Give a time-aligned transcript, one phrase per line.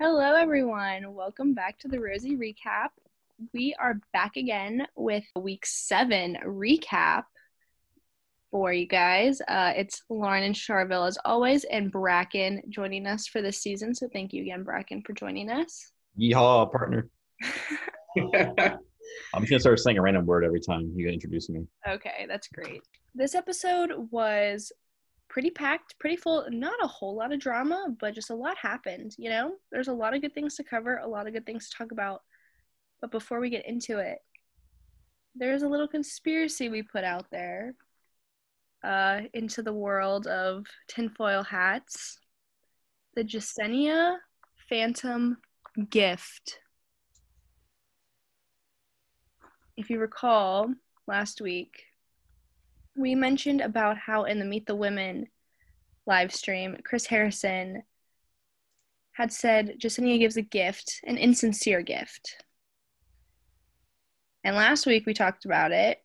[0.00, 1.12] Hello, everyone.
[1.12, 2.90] Welcome back to the Rosie Recap.
[3.52, 7.24] We are back again with week seven recap
[8.52, 9.40] for you guys.
[9.48, 13.92] Uh, it's Lauren and Charville, as always, and Bracken joining us for this season.
[13.92, 15.90] So thank you again, Bracken, for joining us.
[16.16, 17.08] Yeehaw, partner.
[18.22, 21.66] I'm just gonna start saying a random word every time you introduce me.
[21.88, 22.82] Okay, that's great.
[23.16, 24.70] This episode was
[25.28, 26.46] pretty packed, pretty full.
[26.50, 29.14] Not a whole lot of drama, but just a lot happened.
[29.18, 31.68] You know, there's a lot of good things to cover, a lot of good things
[31.68, 32.22] to talk about.
[33.00, 34.18] But before we get into it,
[35.34, 37.74] there's a little conspiracy we put out there
[38.82, 42.18] uh, into the world of tinfoil hats.
[43.14, 44.16] The Jessenia
[44.68, 45.36] Phantom
[45.90, 46.60] Gift.
[49.76, 50.74] If you recall,
[51.06, 51.84] last week,
[52.98, 55.28] we mentioned about how in the Meet the Women
[56.06, 57.82] live stream, Chris Harrison
[59.12, 62.42] had said Jessenia gives a gift, an insincere gift.
[64.42, 66.02] And last week we talked about it,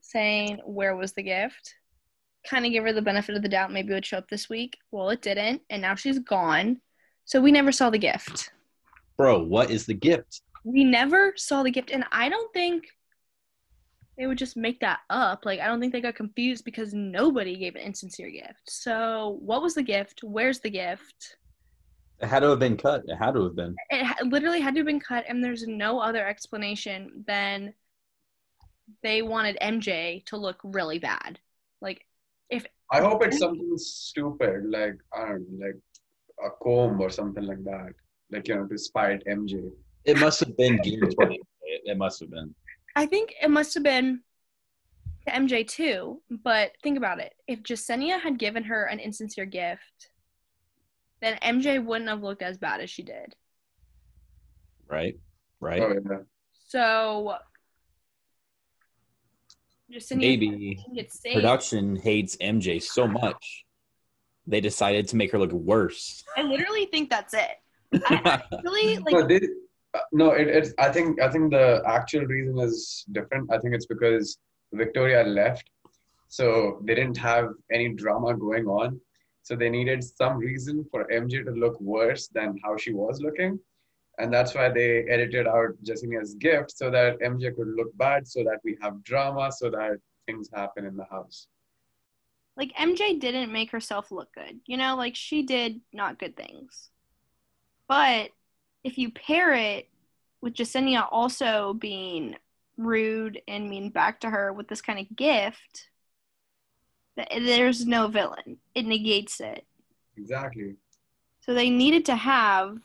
[0.00, 1.74] saying where was the gift?
[2.48, 4.48] Kind of give her the benefit of the doubt, maybe it would show up this
[4.48, 4.78] week.
[4.90, 6.80] Well, it didn't, and now she's gone.
[7.24, 8.50] So we never saw the gift.
[9.16, 10.42] Bro, what is the gift?
[10.64, 12.86] We never saw the gift, and I don't think
[14.16, 15.44] they would just make that up.
[15.44, 18.68] Like, I don't think they got confused because nobody gave an insincere gift.
[18.68, 20.20] So, what was the gift?
[20.22, 21.36] Where's the gift?
[22.20, 23.02] It had to have been cut.
[23.06, 23.76] It had to have been.
[23.90, 27.74] It ha- literally had to have been cut, and there's no other explanation than
[29.02, 31.38] they wanted MJ to look really bad.
[31.82, 32.06] Like,
[32.48, 35.76] if I hope it's something stupid, like I don't know, like
[36.44, 37.92] a comb or something like that.
[38.30, 39.70] Like you know, to spite MJ.
[40.04, 41.40] It must have been geared toward it.
[41.84, 42.54] It must have been.
[42.96, 44.22] I think it must have been
[45.26, 47.34] to MJ too, but think about it.
[47.46, 50.10] If Jessenia had given her an insincere gift,
[51.20, 53.36] then MJ wouldn't have looked as bad as she did.
[54.88, 55.18] Right.
[55.60, 55.82] Right.
[55.82, 56.18] Oh yeah.
[56.68, 57.36] So
[59.92, 60.78] Jessenia Maybe
[61.34, 63.64] production hates MJ so much
[64.46, 66.24] they decided to make her look worse.
[66.36, 67.50] I literally think that's it.
[68.08, 69.40] I actually like no, they,
[70.12, 70.72] no, it, it's.
[70.78, 71.20] I think.
[71.20, 73.52] I think the actual reason is different.
[73.52, 74.38] I think it's because
[74.72, 75.70] Victoria left,
[76.28, 79.00] so they didn't have any drama going on.
[79.42, 83.60] So they needed some reason for MJ to look worse than how she was looking,
[84.18, 88.42] and that's why they edited out Jessenia's gift so that MJ could look bad, so
[88.44, 91.46] that we have drama, so that things happen in the house.
[92.56, 94.60] like MJ didn't make herself look good.
[94.66, 96.90] You know, like she did not good things.
[97.88, 98.30] But
[98.86, 99.88] if you pair it
[100.40, 102.36] with Jessenia also being
[102.76, 105.88] rude and mean back to her with this kind of gift,
[107.16, 108.58] there's no villain.
[108.76, 109.66] It negates it.
[110.16, 110.76] Exactly.
[111.40, 112.78] So they needed to have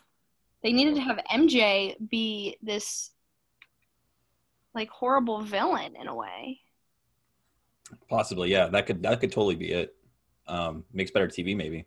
[0.63, 3.11] they needed to have MJ be this
[4.73, 6.61] like horrible villain in a way.
[8.09, 8.67] Possibly, yeah.
[8.67, 9.95] That could that could totally be it.
[10.47, 11.85] Um, makes better TV, maybe.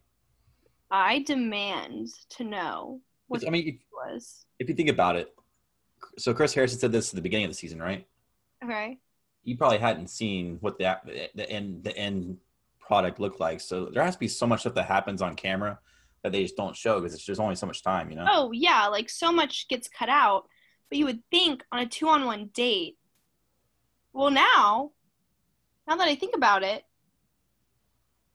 [0.88, 3.13] I demand to know what
[3.46, 4.46] I mean, if, was.
[4.58, 5.34] if you think about it,
[6.18, 8.06] so Chris Harrison said this at the beginning of the season, right?
[8.62, 8.98] Okay.
[9.42, 10.96] You probably hadn't seen what the
[11.34, 12.38] the end the end
[12.80, 13.60] product looked like.
[13.60, 15.78] So there has to be so much stuff that happens on camera
[16.22, 18.26] that they just don't show because there's only so much time, you know.
[18.28, 20.48] Oh yeah, like so much gets cut out,
[20.88, 22.96] but you would think on a two-on-one date.
[24.12, 24.92] Well, now,
[25.86, 26.84] now that I think about it,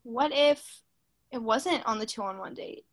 [0.03, 0.81] what if
[1.31, 2.85] it wasn't on the two-on-one date?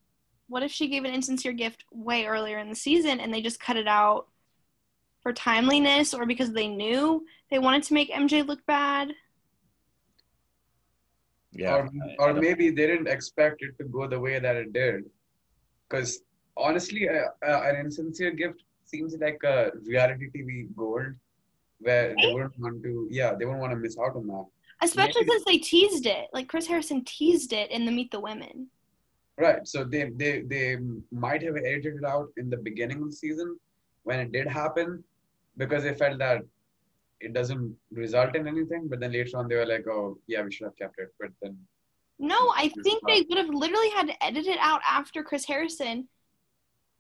[0.48, 3.60] What if she gave an insincere gift way earlier in the season and they just
[3.60, 4.28] cut it out
[5.22, 9.12] for timeliness or because they knew they wanted to make MJ look bad?
[11.52, 11.74] Yeah.
[11.74, 15.04] or, or maybe they didn't expect it to go the way that it did
[15.88, 16.20] because
[16.54, 21.14] honestly uh, uh, an insincere gift seems like a reality tv gold
[21.80, 24.44] where they wouldn't want to yeah they wouldn't want to miss out on that
[24.82, 26.28] Especially Maybe- since they teased it.
[26.32, 28.68] Like Chris Harrison teased it in the Meet the Women.
[29.38, 30.76] Right so they they they
[31.10, 33.56] might have edited it out in the beginning of the season
[34.04, 35.02] when it did happen
[35.56, 36.42] because they felt that
[37.20, 40.52] it doesn't result in anything but then later on they were like oh yeah we
[40.52, 41.56] should have kept it but then
[42.18, 46.08] No, I think they would have literally had to edit it out after Chris Harrison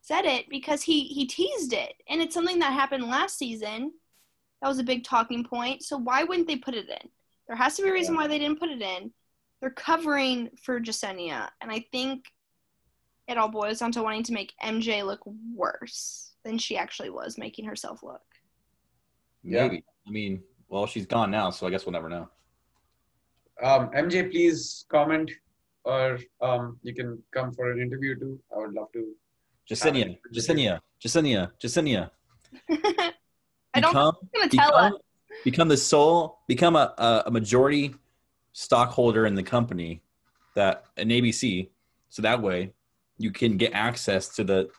[0.08, 3.92] said it because he he teased it, and it's something that happened last season.
[4.60, 5.82] That was a big talking point.
[5.88, 7.08] So why wouldn't they put it in?
[7.46, 8.20] There has to be a reason Yeah.
[8.20, 9.10] why they didn't put it in.
[9.60, 12.24] They're covering for Jessenia, and I think
[13.28, 15.20] it all boils down to wanting to make MJ look
[15.54, 18.22] worse than she actually was making herself look.
[19.42, 19.64] Yeah.
[19.66, 22.28] I mean, well, she's gone now, so I guess we'll never know.
[23.64, 25.30] um, mj please comment
[25.84, 29.02] or um, you can come for an interview too i would love to
[29.70, 32.10] Jessenia, Jessenia, Jessenia, Jessenia.
[33.74, 34.92] I don't know Become, who's gonna tell us.
[34.92, 34.98] become,
[35.44, 37.94] become the sole, become a, a, a majority
[38.56, 40.00] stockholder in the company
[40.54, 41.68] that an ABC.
[42.08, 42.72] So that way
[43.18, 44.70] you can get access to the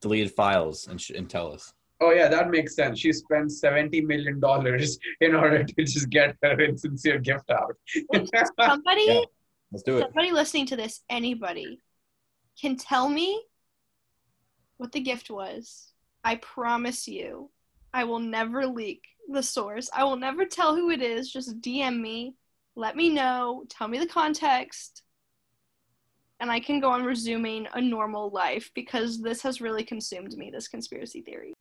[0.00, 1.74] deleted files and, sh- and tell us.
[2.00, 3.00] Oh yeah, that makes sense.
[3.00, 7.74] She spent seventy million dollars in order to just get her insincere gift out.
[8.60, 9.20] Somebody, Yeah.
[9.72, 10.02] Let's do it.
[10.02, 11.80] somebody listening to this, anybody,
[12.60, 13.42] can tell me
[14.76, 15.88] what the gift was.
[16.22, 17.50] I promise you,
[17.92, 19.90] I will never leak the source.
[19.92, 21.32] I will never tell who it is.
[21.32, 22.34] Just DM me,
[22.76, 25.02] let me know, tell me the context,
[26.38, 30.50] and I can go on resuming a normal life because this has really consumed me,
[30.50, 31.54] this conspiracy theory.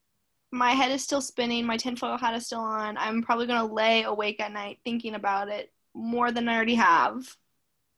[0.52, 2.98] My head is still spinning, my tinfoil hat is still on.
[2.98, 6.76] I'm probably going to lay awake at night thinking about it more than I already
[6.76, 7.26] have.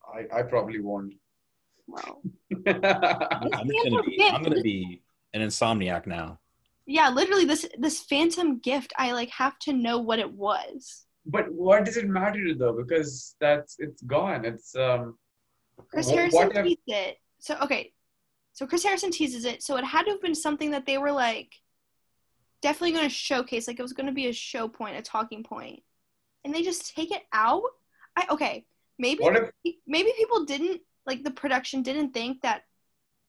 [0.07, 1.15] I, I probably won't.
[1.87, 2.21] Well,
[2.67, 4.29] I'm just gonna be.
[4.31, 5.01] I'm gonna be
[5.33, 6.39] an insomniac now.
[6.85, 11.06] yeah, literally this this phantom gift, I like have to know what it was.
[11.27, 12.73] But what does it matter though?
[12.73, 14.45] Because that's it's gone.
[14.45, 15.17] It's um.
[15.91, 17.17] Chris Harrison teased it.
[17.39, 17.93] So okay,
[18.53, 19.61] so Chris Harrison teases it.
[19.61, 21.53] So it had to have been something that they were like
[22.61, 23.67] definitely going to showcase.
[23.67, 25.83] Like it was going to be a show point, a talking point,
[26.43, 27.63] and they just take it out.
[28.15, 28.65] I okay,
[28.97, 29.51] maybe if
[29.85, 32.63] maybe people didn't like the production didn't think that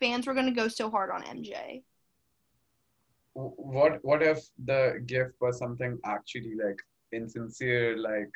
[0.00, 1.82] fans were going to go so hard on MJ.
[3.34, 6.80] what what if the gift was something actually like
[7.12, 8.31] insincere, like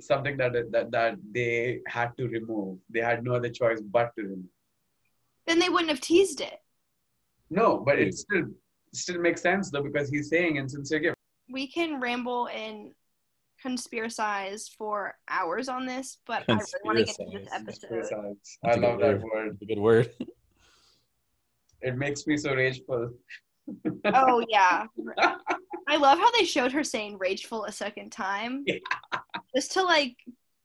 [0.00, 2.78] something that that that they had to remove.
[2.90, 4.44] They had no other choice but to remove.
[5.46, 6.58] Then they wouldn't have teased it.
[7.50, 8.44] No, but it still
[8.92, 11.16] still makes sense though because he's saying insincere gift.
[11.50, 12.92] we can ramble and
[13.64, 17.88] conspiracize for hours on this, but I really want to get into this episode.
[17.90, 19.32] Besides, That's I a love good that word.
[19.34, 19.58] word.
[19.62, 20.10] A good word.
[21.80, 23.10] It makes me so rageful.
[24.04, 24.84] Oh yeah.
[25.88, 28.64] I love how they showed her saying rageful a second time.
[28.66, 28.76] Yeah.
[29.56, 30.16] Just to like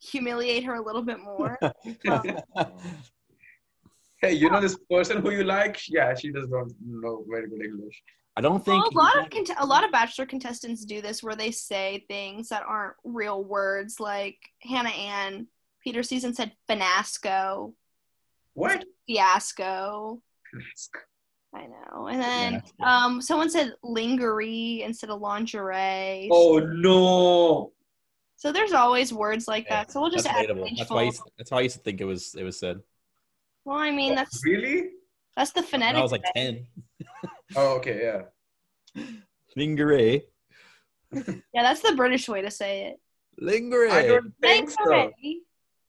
[0.02, 1.58] humiliate her a little bit more.
[4.22, 5.80] hey, you know this person who you like?
[5.88, 8.04] Yeah, she does not know very good English.
[8.36, 11.24] I don't think Well, a lot of cont- a lot of bachelor contestants do this
[11.24, 15.48] where they say things that aren't real words like Hannah Ann
[15.84, 17.74] Peter Season said finasco,
[18.54, 18.84] What?
[19.08, 20.22] fiasco.
[21.56, 22.08] I know.
[22.08, 22.84] And then Fiasco.
[22.84, 26.30] um someone said lingerie instead of lingerie.
[26.32, 27.72] Oh no!
[28.36, 29.92] So there's always words like Yeah, that.
[29.92, 30.58] So we'll just that's add.
[30.78, 31.02] That's why.
[31.02, 32.36] I used, that's why I used to think it was.
[32.36, 32.80] It was said.
[33.66, 34.90] Well, I mean that's Really?
[35.38, 36.00] that's the When phonetic.
[36.00, 36.66] I was like ten.
[37.56, 38.02] Oh, okay,
[38.96, 39.04] yeah.
[39.56, 40.24] Lingerie.
[41.14, 43.00] Yeah, that's the British way to say it.
[43.40, 43.92] Lingerie.
[43.92, 45.12] I don't think Thanks so.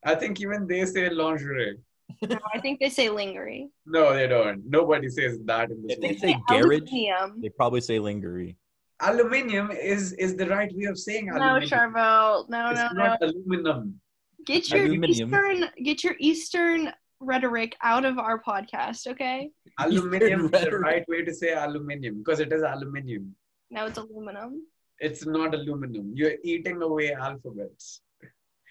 [0.04, 1.78] I think even they say lingerie.
[2.22, 3.68] No, I think they say lingerie.
[3.86, 4.62] No, they don't.
[4.68, 7.40] Nobody says that in this If they say garage, Aluminium.
[7.40, 8.56] they probably say lingerie.
[9.00, 11.68] Aluminium is is the right way of saying No, aluminium.
[11.68, 12.46] Charville.
[12.48, 13.16] No, it's no, no.
[13.20, 14.00] aluminum.
[14.46, 15.28] Get your Aluminium.
[15.34, 19.50] Eastern get your Eastern rhetoric out of our podcast, okay?
[19.80, 23.34] Aluminium is the right way to say aluminium because it is aluminium.
[23.70, 24.62] Now it's aluminum.
[25.00, 26.12] It's not aluminum.
[26.14, 28.00] You're eating away alphabets.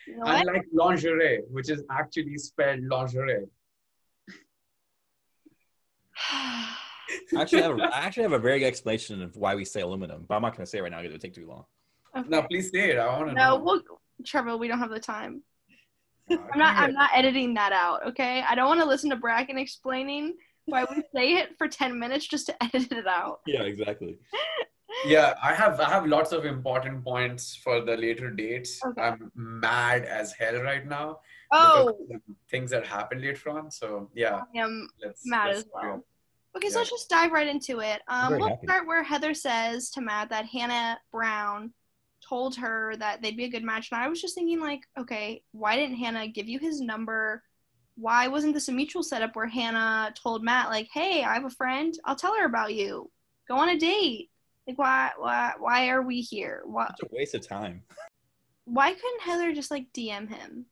[0.08, 0.48] You know what?
[0.48, 3.46] Unlike lingerie, which is actually spelled lingerie.
[6.30, 7.78] I actually have.
[7.80, 10.42] A, I actually have a very good explanation of why we say aluminum, but I'm
[10.42, 11.66] not going to say it right now because it would take too long.
[12.16, 12.30] Okay.
[12.30, 13.00] Now, please say it.
[13.00, 13.64] I want to No, know.
[13.64, 13.82] we'll
[14.26, 15.44] Trevor, we don't have the time.
[16.30, 18.44] I'm not I'm not editing that out, okay?
[18.48, 20.36] I don't want to listen to Bracken explaining
[20.66, 23.40] why we say it for 10 minutes just to edit it out.
[23.46, 24.18] Yeah, exactly.
[25.06, 28.80] Yeah, I have I have lots of important points for the later dates.
[28.86, 29.02] Okay.
[29.02, 31.20] I'm mad as hell right now.
[31.52, 33.70] Oh, because of things that happen later on.
[33.72, 35.84] So yeah, I am let's mad let's as well.
[35.86, 36.04] out.
[36.56, 36.80] Okay, so Yeah.
[36.80, 38.02] let's just dive right into it.
[38.08, 38.68] Um, we'll happy.
[38.68, 41.74] start where Heather says to Matt that Hannah Brown
[42.28, 43.90] told her that they'd be a good match.
[43.92, 47.44] And I was just thinking, like, okay, why didn't Hannah give you his number?
[47.96, 51.50] Why wasn't this a mutual setup where Hannah told Matt, like, hey, I have a
[51.50, 53.12] friend, I'll tell her about you.
[53.48, 54.30] Go on a date.
[54.68, 56.62] Like, why, why, why are we here?
[56.66, 57.84] Why, Such a waste of time.
[58.66, 60.66] why couldn't Heather just like DM him?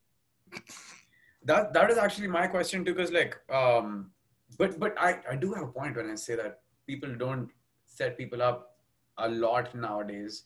[1.43, 4.11] That that is actually my question too, because like um,
[4.57, 7.49] but but I I do have a point when I say that people don't
[7.85, 8.77] set people up
[9.17, 10.43] a lot nowadays.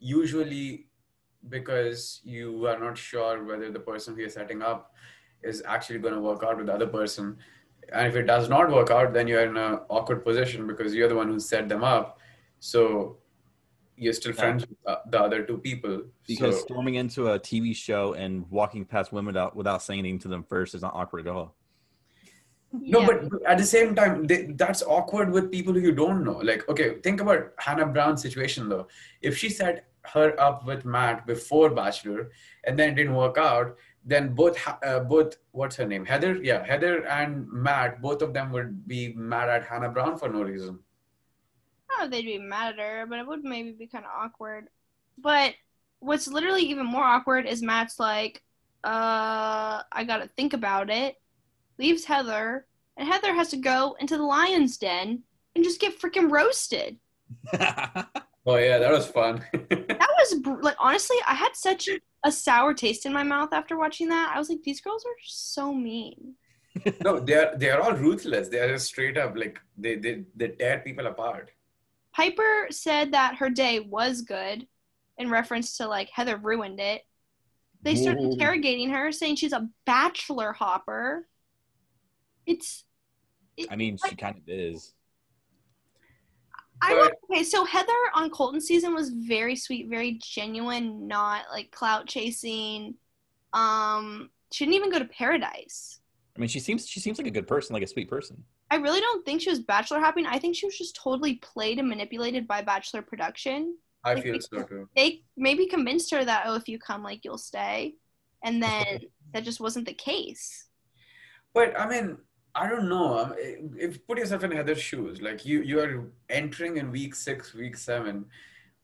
[0.00, 0.88] Usually
[1.48, 4.92] because you are not sure whether the person who you're setting up
[5.42, 7.36] is actually going to work out with the other person.
[7.92, 11.08] And if it does not work out, then you're in an awkward position because you're
[11.08, 12.18] the one who set them up.
[12.64, 13.18] So
[13.96, 14.40] you're still Yeah.
[14.40, 16.02] friends with uh, the other two people.
[16.26, 20.18] Because so, storming into a TV show and walking past women without, without saying anything
[20.20, 21.54] to them first is not awkward at all.
[22.72, 23.06] No, Yeah.
[23.06, 26.38] but but at the same time, they, that's awkward with people who you don't know.
[26.50, 28.88] Like, okay, think about Hannah Brown's situation though.
[29.20, 32.30] If she set her up with Matt before Bachelor
[32.64, 36.04] and then it didn't work out, then both, uh, both, what's her name?
[36.06, 36.32] Heather?
[36.42, 40.42] Yeah, Heather and Matt, both of them would be mad at Hannah Brown for no
[40.42, 40.78] reason.
[42.04, 44.68] Know if they'd be mad at her, but it would maybe be kind of awkward.
[45.16, 45.54] But
[46.00, 48.42] what's literally even more awkward is Matt's like,
[48.82, 51.16] uh, I gotta think about it.
[51.78, 55.22] Leaves Heather, and Heather has to go into the lion's den
[55.54, 56.98] and just get freaking roasted.
[58.46, 59.42] Oh, yeah, that was fun.
[59.70, 61.88] That was br- like honestly, I had such
[62.24, 64.32] a sour taste in my mouth after watching that.
[64.34, 66.34] I was like, these girls are so mean.
[67.02, 68.48] no, they're, they're all ruthless.
[68.48, 71.52] They're just straight up, like, they, they, they tear people apart.
[72.16, 74.66] Pieper said that her day was good
[75.18, 77.02] in reference to like Heather ruined it.
[77.82, 78.32] They started Whoa.
[78.32, 81.26] interrogating her, saying she's a bachelor hopper.
[82.46, 82.84] It's
[83.70, 84.94] I mean, she kind of is.
[86.82, 87.44] I But- okay.
[87.44, 92.94] So Heather on Colton season was very sweet, very genuine, not like clout chasing.
[93.52, 96.00] Um, she didn't even go to paradise.
[96.36, 98.44] I mean, she seems she seems like a good person, like a sweet person.
[98.70, 100.26] I really don't think she was bachelor hopping.
[100.26, 103.76] I think she was just totally played and manipulated by bachelor production.
[104.04, 104.88] I Like, feel so too.
[104.96, 107.94] They maybe convinced her that oh, if you come, like you'll stay,
[108.42, 109.00] and then
[109.32, 110.66] that just wasn't the case.
[111.52, 112.18] But I mean,
[112.54, 113.18] I don't know.
[113.18, 113.34] Um,
[113.78, 117.76] If put yourself in Heather's shoes, like you, you are entering in week six, week
[117.76, 118.26] seven.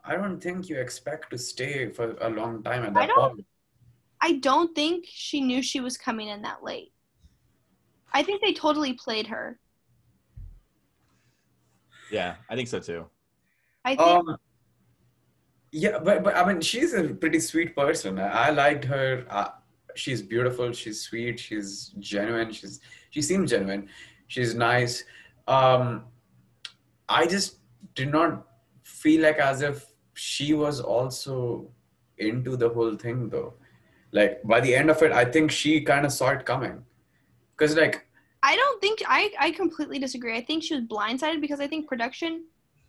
[0.05, 3.35] I don't think you expect to stay for a long time at I that don't-
[3.37, 3.47] point.
[4.23, 6.93] I don't think she knew she was coming in that late.
[8.13, 9.59] I think they totally played her.
[12.11, 13.07] Yeah, I think so too.
[13.85, 14.37] I think Um,
[15.73, 18.19] yeah, but but I mean, she's a pretty sweet person.
[18.19, 19.25] I, I liked her.
[19.31, 19.49] Uh,
[19.95, 20.73] she's beautiful.
[20.73, 21.39] She's sweet.
[21.39, 22.53] She's genuine.
[22.53, 23.89] She's she seems genuine.
[24.27, 25.05] She's nice.
[25.47, 26.05] Um,
[27.09, 27.59] I just
[27.95, 28.47] did not
[28.83, 31.71] feel like as if she was also
[32.19, 33.55] into the whole thing though.
[34.13, 36.85] Like by the end of it, I think she kind of saw it coming.
[37.57, 38.07] Cause like
[38.43, 40.37] I don't think I I completely disagree.
[40.37, 42.45] I think she was blindsided because I think production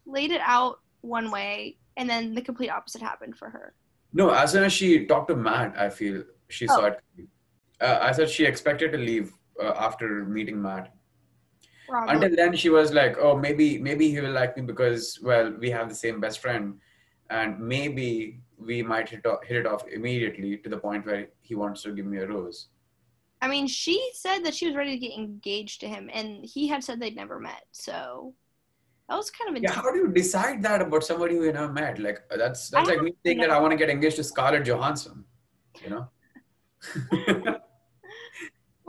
[0.06, 3.74] laid it out one way and then the complete opposite happened for her.
[4.14, 6.76] No, as soon as she talked to Matt, I feel she Oh.
[6.76, 7.00] saw it.
[7.82, 10.94] Uh, I said she expected to leave uh, after meeting Matt.
[11.88, 12.14] Probably.
[12.16, 15.70] Until then, she was like, "Oh, maybe, maybe he will like me because, well, we
[15.72, 16.80] have the same best friend,
[17.30, 21.82] and maybe we might hit, hit it off immediately to the point where he wants
[21.84, 22.68] to give me a rose."
[23.42, 26.68] I mean, she said that she was ready to get engaged to him and he
[26.68, 27.64] had said they'd never met.
[27.72, 28.36] So
[29.10, 31.72] that was kind of Yeah, how do you decide that about somebody who you never
[31.72, 32.00] met?
[32.00, 34.24] Like uh, that's that's I like me saying that I want to get engaged to
[34.24, 35.26] Scarlett Johansson.
[35.84, 36.08] You know.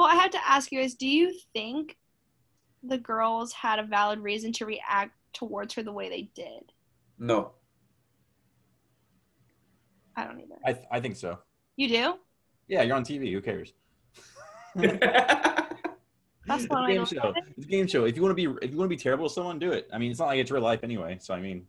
[0.03, 1.97] Well, I have to ask you guys, do you think
[2.83, 6.73] the girls had a valid reason to react towards her the way they did?
[7.19, 7.53] no.
[10.17, 10.57] I don't either.
[10.67, 11.39] I th- I think so.
[11.77, 12.15] You do?
[12.67, 13.33] Yeah, you're on TV.
[13.33, 13.73] Who cares?
[16.47, 17.33] That's It's what a I game don't show.
[17.57, 18.05] It's a game show.
[18.05, 19.89] If you want to be if you want to be terrible to someone, do it.
[19.93, 21.19] I mean, it's not like it's real life anyway.
[21.21, 21.67] So I mean,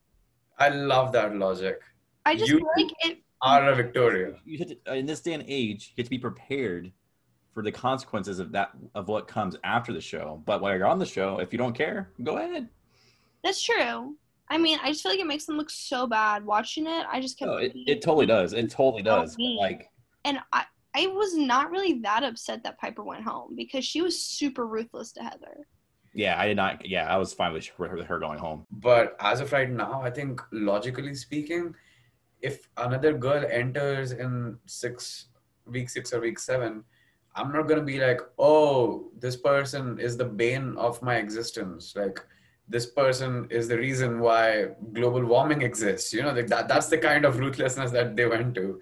[0.57, 1.79] I love that logic.
[2.25, 3.17] I just You- feel like it.
[3.45, 4.35] Ara Victoria.
[4.45, 6.93] you have to, uh, in this day and age, you have to be prepared
[7.53, 10.41] for the consequences of that of what comes after the show.
[10.45, 12.69] But while you're on the show, if you don't care, go ahead.
[13.43, 14.15] That's true.
[14.49, 17.05] I mean, I just feel like it makes them look so bad watching it.
[17.11, 17.47] I just kept.
[17.49, 18.53] No, oh, it, it totally does.
[18.53, 19.35] It totally oh, does.
[19.37, 19.89] Like,
[20.25, 24.19] and I, I was not really that upset that Pieper went home because she was
[24.21, 25.67] super ruthless to Heather.
[26.13, 26.85] yeah, I did not.
[26.85, 28.65] Yeah, I was fine with her, going home.
[28.71, 31.73] But as of right now, I think logically speaking,
[32.41, 35.27] if another girl enters in six
[35.65, 36.83] week six or week seven,
[37.35, 41.95] I'm not gonna be like, oh, this person is the bane of my existence.
[41.95, 42.23] Like
[42.67, 46.13] this person is the reason why global warming exists.
[46.13, 48.79] You know, like that that's the kind of ruthlessness that they went to.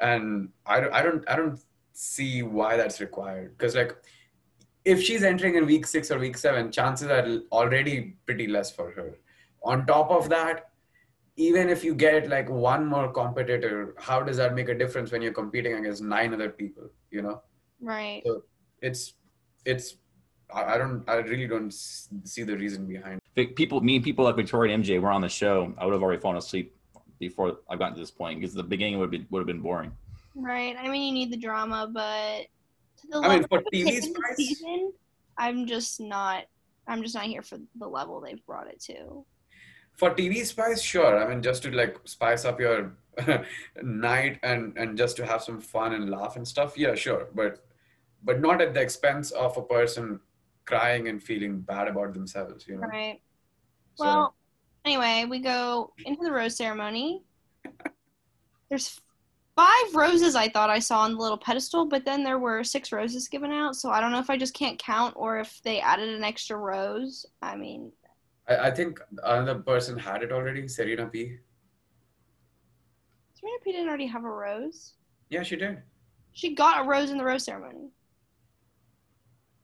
[0.00, 1.58] And I don't I don't I don't
[1.92, 3.56] see why that's required.
[3.56, 3.96] Because like
[4.84, 8.90] if she's entering in week six or week seven, chances are already pretty less for
[8.92, 9.18] her.
[9.64, 10.70] On top of that,
[11.36, 15.22] even if you get like one more competitor, how does that make a difference when
[15.22, 16.88] you're competing against nine other people?
[17.10, 17.42] You know,
[17.80, 18.22] Right.
[18.82, 19.14] it's
[19.64, 19.96] it's
[20.54, 23.20] I I don't I really don't see the reason behind.
[23.34, 25.92] If people, me and people like Victoria and MJ were on the show, I would
[25.92, 26.75] have already fallen asleep
[27.18, 29.92] before I've gotten to this point because the beginning would be would have been boring.
[30.34, 30.76] Right.
[30.78, 32.42] I mean, you need the drama, but
[33.00, 34.92] to the I mean, level for they've TV taken this spice- season,
[35.38, 36.44] I'm just not.
[36.88, 39.24] I'm just not here for the level they've brought it to.
[39.94, 41.18] For TV spice, sure.
[41.22, 42.92] I mean, just to like spice up your
[43.82, 46.76] night and and just to have some fun and laugh and stuff.
[46.76, 47.28] Yeah, sure.
[47.34, 47.64] But
[48.22, 50.20] but not at the expense of a person
[50.64, 52.66] crying and feeling bad about themselves.
[52.68, 52.86] You know.
[52.88, 53.20] Right.
[53.94, 54.34] So- Well,
[54.86, 57.22] anyway, we go into the rose ceremony.
[58.68, 59.00] There's
[59.56, 62.92] five roses I thought I saw on the little pedestal, but then there were six
[62.92, 63.74] roses given out.
[63.74, 66.56] So I don't know if I just can't count or if they added an extra
[66.56, 67.26] rose.
[67.42, 67.90] I mean,
[68.48, 70.68] I, I think another person had it already.
[70.68, 71.36] Serena P.
[73.34, 74.94] Serena P didn't already have a rose.
[75.30, 75.82] Yeah, she did.
[76.32, 77.90] She got a rose in the rose ceremony.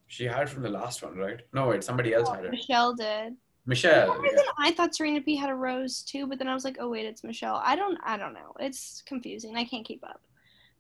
[0.09, 1.41] She had it from the last one, right?
[1.55, 2.51] No, wait, somebody else had it.
[2.51, 3.35] Michelle did.
[3.67, 4.19] Michelle.
[4.19, 6.89] reason, I thought Serena P had a rose too, but then I was like, oh
[6.89, 7.61] wait, it's Michelle.
[7.65, 8.55] I don't, I don't know.
[8.59, 9.57] It's confusing.
[9.57, 10.21] I can't keep up.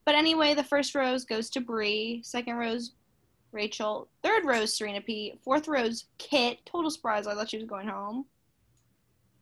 [0.05, 2.23] But anyway, the first rose goes to Bri.
[2.25, 2.93] Second rose,
[3.53, 4.09] Rachael.
[4.23, 5.39] Third rose, Serena P.
[5.45, 6.59] Fourth rose, Kit.
[6.67, 7.27] Total surprise.
[7.27, 8.27] I thought she was going home.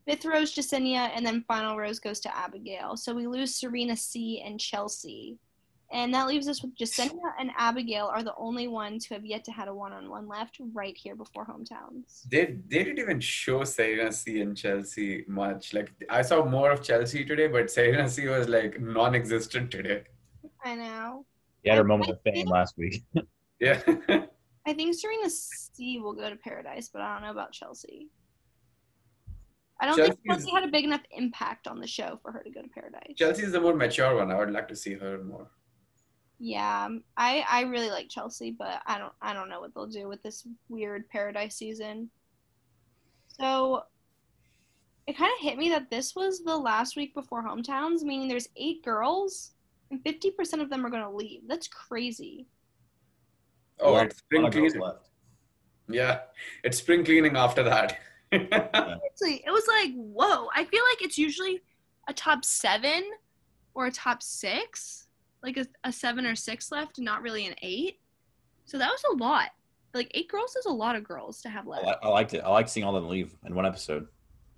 [0.06, 2.96] Fifth rose, Jessenia, and then final rose goes to Abigail.
[2.96, 5.38] So we lose Serena C and Chelsea.
[5.92, 9.42] And that leaves us with Jessenia and Abigail are the only ones who have yet
[9.44, 12.22] to had a one-on-one left right here before hometowns.
[12.30, 15.74] They they didn't even show Serena C and Chelsea much.
[15.74, 20.04] Like I saw more of Chelsea today, but Serena C was like non-existent today.
[20.64, 21.26] I know.
[21.64, 23.02] Yeah, had her moment of fame last week.
[23.60, 23.78] Yeah.
[24.66, 28.08] I think Serena C will go to Paradise, but I don't know about Chelsea.
[29.78, 32.50] I don't think Chelsea had a big enough impact on the show for her to
[32.50, 33.12] go to Paradise.
[33.16, 34.30] Chelsea is the more mature one.
[34.30, 35.50] I would like to see her more.
[36.42, 39.86] Yeah, um, I I really like Chelsea, but I don't I don't know what they'll
[39.86, 42.08] do with this weird Paradise season.
[43.28, 43.82] So
[45.06, 48.48] it kind of hit me that this was the last week before hometowns, meaning there's
[48.56, 49.52] eight girls
[49.90, 51.40] and 50% of them are going to leave.
[51.48, 52.46] That's crazy.
[53.80, 54.86] Oh, A lot- it's spring lot of girls cleaning.
[54.88, 55.08] left.
[55.88, 56.20] Yeah,
[56.62, 57.98] it's spring cleaning after that.
[58.32, 60.48] Seriously, it was like, whoa.
[60.54, 61.60] I feel like it's usually
[62.08, 63.02] a top seven
[63.74, 65.08] or a top six,
[65.42, 68.00] like a, a seven or six left, and not really an eight.
[68.64, 69.50] So that was a lot.
[69.94, 71.84] Like eight girls is a lot of girls to have left.
[71.86, 72.42] li- I liked it.
[72.44, 74.06] I liked seeing all of them leave in one episode.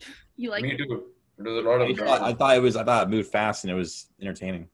[0.36, 1.04] You like Me too.
[1.38, 2.74] It a lot I of thought, I thought it was.
[2.74, 4.66] I thought it moved fast and it was entertaining.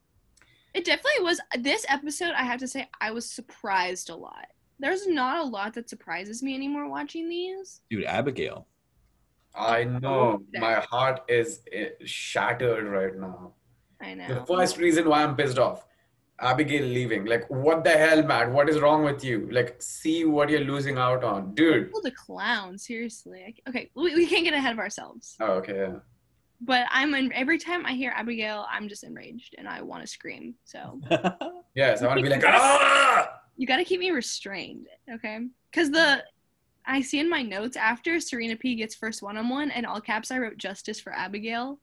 [0.73, 1.41] It definitely was.
[1.59, 4.47] This episode, I have to say, I was surprised a lot.
[4.79, 7.81] There's not a lot that surprises me anymore watching these.
[7.91, 8.69] Dude, Abigail.
[9.55, 10.41] I know.
[10.41, 13.55] Oh, My heart is eh, shattered right now.
[14.01, 14.29] I know.
[14.29, 15.87] The first reason why I'm pissed off,
[16.41, 17.25] Abigail leaving.
[17.25, 18.53] Like, what the hell, Matt?
[18.53, 19.49] What is wrong with you?
[19.51, 21.87] Like, see what you're losing out on, dude.
[21.87, 23.57] People a clown, seriously.
[23.69, 25.37] Okay, we, we can't get ahead of ourselves.
[25.41, 25.77] Oh, okay.
[25.77, 25.97] Yeah.
[26.61, 30.07] But I'm in, every time I hear Abigail, I'm just enraged and I want to
[30.09, 30.55] scream.
[30.65, 31.01] So
[31.75, 33.41] Yes, I want to be like, ah!
[33.57, 35.41] you got to keep me restrained, okay?
[35.71, 36.25] Because the
[36.87, 40.01] I see in my notes after Serena P gets first one on one, and all
[40.01, 41.79] caps I wrote justice for Abigail.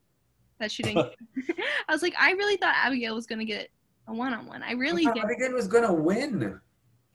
[0.58, 1.12] That she didn't.
[1.88, 3.70] I was like, I really thought Abigail was gonna get
[4.08, 4.62] a one on one.
[4.62, 5.24] I really I thought did.
[5.24, 6.60] Abigail was gonna win.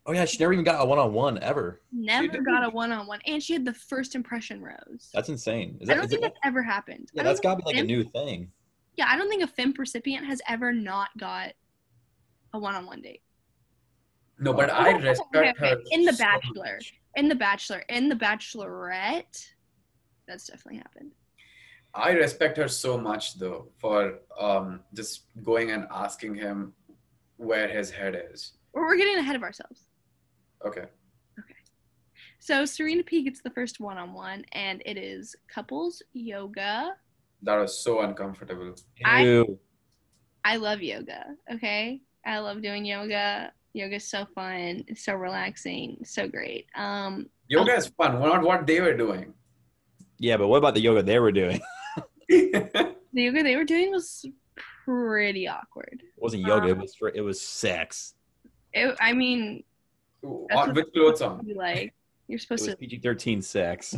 [0.05, 1.81] oh yeah, she never even got a one-on-one ever.
[1.91, 5.09] Never got a one on one, and she had the first impression rose.
[5.13, 5.77] That's insane.
[5.79, 7.09] Is I don't is think it, that's ever happened.
[7.13, 8.51] yeah, that's got to be like a new thing.
[8.95, 11.53] Yeah, I don't think a FIMP recipient has ever not got
[12.53, 13.21] a one on one date.
[14.39, 15.69] No, but Okay, I okay, respect okay.
[15.69, 15.77] her.
[15.91, 16.73] In The so Bachelor.
[16.75, 16.93] much.
[17.15, 19.45] In the Bachelor, in the Bachelorette,
[20.27, 21.11] that's definitely happened.
[21.93, 26.73] I respect her so much though for um, just going and asking him
[27.41, 28.53] where his head is.
[28.73, 29.87] We're getting ahead of ourselves.
[30.65, 30.85] Okay.
[31.39, 31.55] Okay.
[32.39, 36.93] So Serena P gets the first one on one, and it is couples yoga.
[37.41, 38.75] That was so uncomfortable.
[39.03, 39.59] I- Ew.
[40.43, 41.25] I love yoga.
[41.53, 43.53] Okay, I love doing yoga.
[43.73, 44.83] Yoga's so fun.
[44.87, 46.01] It's so relaxing.
[46.03, 46.65] So great.
[46.75, 48.19] Um, Yoga is fun.
[48.19, 49.33] What not what they were doing.
[50.17, 51.61] Yeah, but what about the yoga they were doing?
[52.29, 54.25] the yoga they were doing was
[54.85, 56.01] pretty awkward.
[56.03, 56.67] It wasn't yoga.
[56.67, 58.15] It Um, was for, it was sex.
[58.73, 59.63] It, I mean,
[60.23, 61.45] on, with clothes on.
[61.45, 61.93] you like
[62.27, 62.77] you're It supposed was to.
[62.79, 63.95] PG thirteen sex.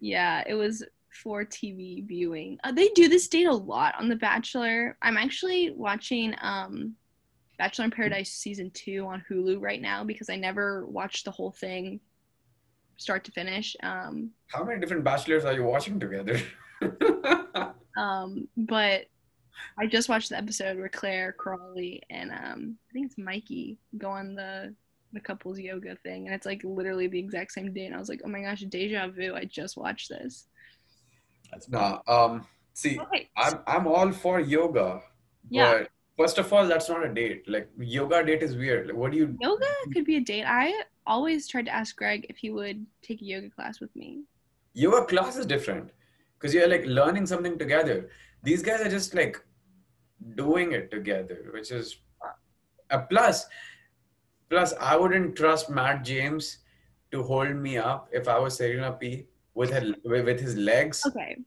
[0.00, 0.84] Yeah, it was
[1.22, 2.58] for TV viewing.
[2.64, 4.96] Uh, they do this date a lot on The Bachelor.
[5.00, 6.94] I'm actually watching um,
[7.58, 11.52] Bachelor in Paradise season two on Hulu right now because I never watched the whole
[11.52, 12.00] thing,
[12.98, 13.74] start to finish.
[13.82, 16.40] Um, How many different bachelors are you watching together?
[17.96, 19.06] um, but
[19.78, 24.10] I just watched the episode where Clare Crawley and um, I think it's Mikey go
[24.10, 24.74] on the
[25.14, 27.86] the couples yoga thing, and it's like literally the exact same day.
[27.86, 29.34] And I was like, oh my gosh, deja vu!
[29.34, 30.48] I just watched this.
[31.50, 32.98] That's nah, um, see,
[33.36, 35.00] I'm I'm all for yoga.
[35.48, 35.84] Yeah.
[36.16, 37.48] First of all, that's not a date.
[37.48, 38.86] Like yoga date is weird.
[38.86, 39.36] Like, what do you?
[39.40, 40.44] yoga could be a date.
[40.46, 44.22] I always tried to ask Greg if he would take a yoga class with me.
[44.74, 45.90] Yoga class is different
[46.38, 48.10] because you're like learning something together.
[48.44, 49.42] These guys are just like
[50.36, 51.96] doing it together, which is
[52.90, 53.46] a plus.
[54.50, 56.58] Plus, I wouldn't trust Matt James
[57.10, 61.02] to hold me up if I was Serena P with her with with his legs.
[61.06, 61.38] Okay.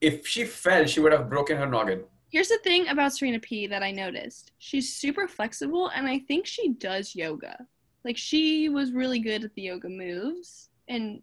[0.00, 2.04] If she fell, she would have broken her noggin.
[2.28, 4.52] Here's the thing about Serena P that I noticed.
[4.58, 7.66] She's super flexible and I think she does yoga.
[8.04, 11.22] Like she was really good at the yoga moves and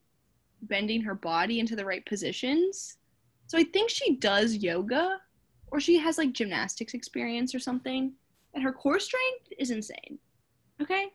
[0.63, 2.97] bending her body into the right positions.
[3.51, 5.19] So I think she does yoga
[5.73, 8.13] or she has like gymnastics experience or something.
[8.53, 10.17] And her core strength is insane.
[10.81, 11.07] Okay?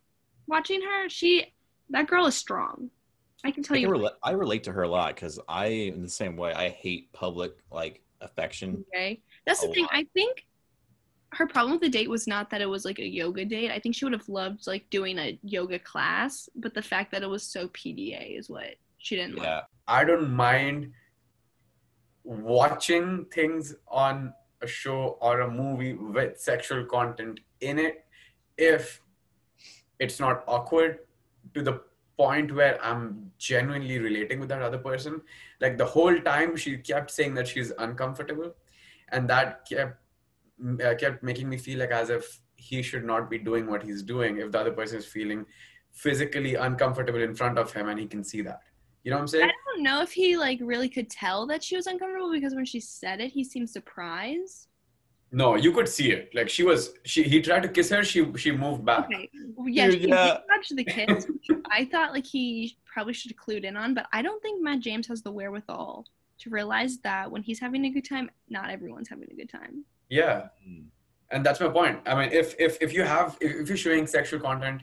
[0.47, 1.55] Watching her, she
[1.89, 2.91] that girl is strong.
[3.43, 3.91] I can tell I, you.
[3.91, 6.69] can rela- I relate to her a lot because I, in the same way, I
[6.69, 8.85] hate public like affection.
[8.95, 9.23] Okay.
[9.47, 9.85] That's the thing.
[9.85, 9.95] lot.
[9.95, 10.45] I think
[11.33, 13.71] her problem with the date was not that it was like a yoga date.
[13.71, 17.23] I think she would have loved like doing a yoga class, but the fact that
[17.23, 19.47] it was so PDA is what she didn't like.
[19.47, 20.93] Yeah, I don't mind
[22.27, 28.05] watching things on a show or a movie with sexual content in it
[28.59, 29.01] if
[29.99, 30.99] it's not awkward
[31.55, 31.81] to the
[32.17, 35.21] point where I'm genuinely relating with that other person.
[35.61, 38.55] Like the whole time, she kept saying that she's uncomfortable,
[39.11, 39.99] and that kept
[40.83, 44.03] uh, kept making me feel like as if he should not be doing what he's
[44.03, 45.45] doing if the other person is feeling
[45.93, 48.61] physically uncomfortable in front of him and he can see that.
[49.07, 49.45] You know what I'm saying?
[49.45, 52.65] I don't know if he like really could tell that she was uncomfortable because when
[52.65, 54.67] she said it, he seemed surprised.
[55.31, 56.31] No, you could see it.
[56.35, 58.03] Like she was, she he tried to kiss her.
[58.03, 59.05] She she moved back.
[59.05, 59.31] Okay.
[59.67, 60.25] Yeah, Dude, she yeah.
[60.27, 61.27] did touch the kiss.
[61.29, 64.61] which I thought like he probably should have clued in on, but I don't think
[64.61, 66.05] Matt James has the wherewithal
[66.41, 69.85] to realize that when he's having a good time, not everyone's having a good time.
[70.09, 70.87] Yeah, Mm.
[71.31, 72.01] and that's my point.
[72.07, 74.83] I mean, if if if you have if, if you're showing sexual content,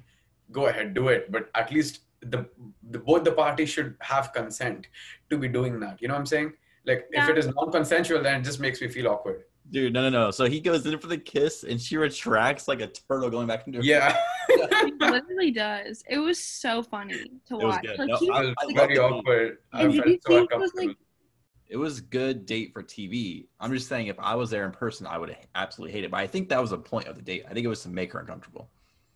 [0.49, 1.29] go ahead, do it.
[1.29, 2.45] But at least the,
[2.91, 4.87] the both the parties should have consent
[5.29, 6.01] to be doing that.
[6.01, 6.53] You know what I'm saying?
[6.85, 9.43] Like if it is non-consensual, then it just makes me feel awkward.
[9.71, 10.31] dude, no, no, no.
[10.31, 13.65] So he goes in for the kiss, and she retracts like a turtle going back
[13.67, 13.79] into.
[13.79, 14.17] her- Yeah,
[14.49, 16.03] He literally does.
[16.09, 17.81] It was so funny to watch.
[17.83, 17.97] good.
[17.99, 19.57] Like No, he I was was very awkward.
[19.71, 20.97] And did you so think it was, like-
[21.69, 23.47] It was good date for TV.
[23.61, 26.11] I'm just saying, if I was there in person, I would absolutely hate it.
[26.11, 27.45] But I think that was the point of the date.
[27.49, 28.69] I think it was to make her uncomfortable.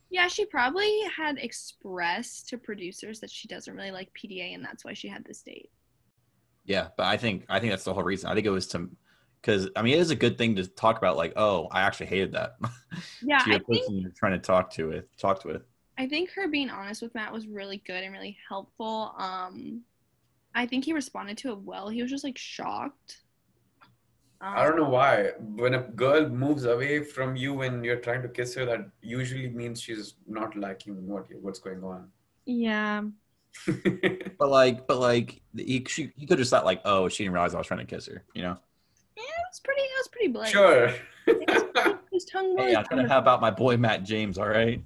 [0.10, 4.86] Yeah, she probably had expressed to producers that she doesn't really like PDA, and that's
[4.86, 5.70] why she had this date.
[6.66, 8.30] Yeah, but I think I think that's the whole reason.
[8.30, 8.90] I think it was to
[9.42, 11.18] because I mean it is a good thing to talk about.
[11.18, 12.58] Like, oh, I actually hated that.
[13.22, 15.64] Yeah, to your I think person you're trying to talk to with talk with.
[15.98, 19.14] I think her being honest with Matt was really good and really helpful.
[19.18, 19.82] Um,
[20.54, 21.90] I think he responded to it well.
[21.90, 23.18] He was just like shocked.
[24.40, 25.32] Um, I don't know why.
[25.40, 29.50] When a girl moves away from you when you're trying to kiss her, that usually
[29.50, 32.10] means she's not liking what what's going on.
[32.46, 33.02] Yeah,
[34.38, 37.56] But like, but like, he she, he could just thought like, oh, she didn't realize
[37.56, 38.24] I was trying to kiss her.
[38.34, 38.58] You know?
[39.16, 39.82] yeah, it was pretty.
[39.82, 40.54] It was pretty blatant.
[40.54, 41.98] sure.
[42.12, 42.66] His tongue was.
[42.66, 44.38] Hey, I'm trying to have about my boy Matt James.
[44.38, 44.82] All right.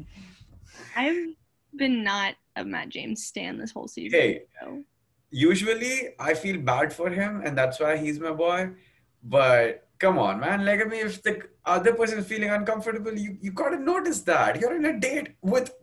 [0.95, 1.35] I've
[1.75, 4.19] been not a Matt James stan this whole season.
[4.19, 4.83] hey, so.
[5.29, 8.71] usually I feel bad for him, and that's why he's my boy.
[9.23, 10.65] But come on, man.
[10.65, 14.59] Like, I mean, if the other person is feeling uncomfortable, you, you gotta notice that.
[14.59, 15.73] You're on a date with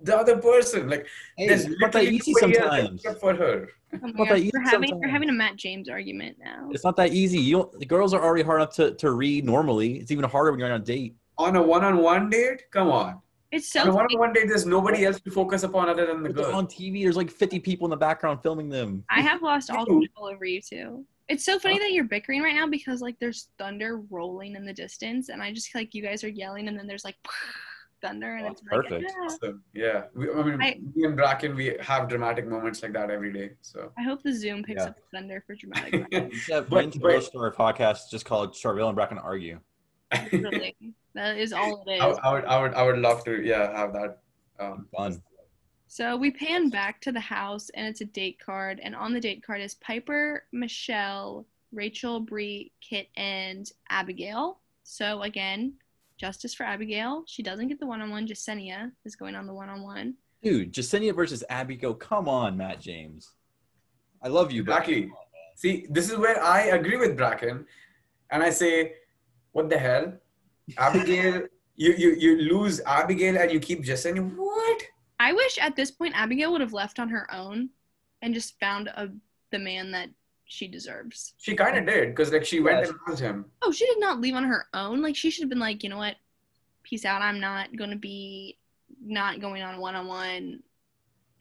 [0.00, 0.88] the other person.
[0.88, 3.02] Like, Hey, there's it's not that literally easy sometimes.
[3.20, 3.68] for her.
[3.94, 6.68] Oh my Not gosh, that easy we're having we're having a Matt James argument now.
[6.72, 7.38] It's not that easy.
[7.38, 9.98] You don't, the girls are already hard enough to, to read normally.
[9.98, 11.14] It's even harder when you're on a date.
[11.38, 13.20] On a one-on-one date, come on.
[13.52, 16.28] It's so on a one-on-one date, there's nobody else to focus upon other than the
[16.32, 16.52] girl.
[16.56, 17.02] on TV.
[17.04, 19.04] There's like 50 people in the background filming them.
[19.08, 21.04] I have lost all control over you two.
[21.28, 24.72] It's so funny that you're bickering right now because like there's thunder rolling in the
[24.74, 27.16] distance, and I just feel like you guys are yelling, and then there's like
[28.02, 29.12] thunder, and Oh, it's that's like perfect.
[29.18, 32.92] "Ah." So, yeah, we, I mean, I- me and Bracken, we have dramatic moments like
[32.92, 33.52] that every day.
[33.62, 34.88] So I hope the Zoom picks Yeah.
[34.90, 35.94] up the thunder for dramatic.
[35.94, 36.32] effect.
[36.34, 39.60] You should have But- but- a story podcast just called Charville and Bracken Argue.
[40.30, 40.76] Really,
[41.14, 42.06] that is all it I.
[42.06, 44.18] I would, I would, I would love to, yeah, have that.
[44.60, 45.22] Um, Fun.
[45.94, 49.20] So we pan back to the house, and it's a date card, and on the
[49.20, 54.58] date card is Pieper, Michelle, Rachael, Bri, Kit, and Abigail.
[54.82, 55.74] So again,
[56.16, 57.22] justice for Abigail.
[57.28, 58.26] She doesn't get the one-on-one.
[58.26, 60.14] Jessenia is going on the one-on-one.
[60.42, 61.94] Dude, Jessenia versus Abigail.
[61.94, 63.30] Come on, Matt James.
[64.20, 65.12] I love you, but Exactly.
[65.54, 67.66] See, this is where I agree with Bracken,
[68.30, 68.94] and I say,
[69.52, 70.12] what the hell,
[70.76, 71.42] Abigail?
[71.76, 74.28] you, you, you lose Abigail and you keep Jessenia.
[74.36, 74.82] What?
[75.24, 77.70] I wish at this point Abigail would have left on her own
[78.20, 79.08] and just found a
[79.50, 80.10] the man that
[80.44, 81.32] she deserves.
[81.38, 82.90] She kind of did because like she went Yes.
[82.90, 83.46] and asked him.
[83.62, 85.00] Oh, she did not leave on her own.
[85.00, 86.16] Like she should have been like, you know what?
[86.82, 87.22] Peace out.
[87.22, 88.58] I'm not going to be
[89.02, 90.62] not going on one on one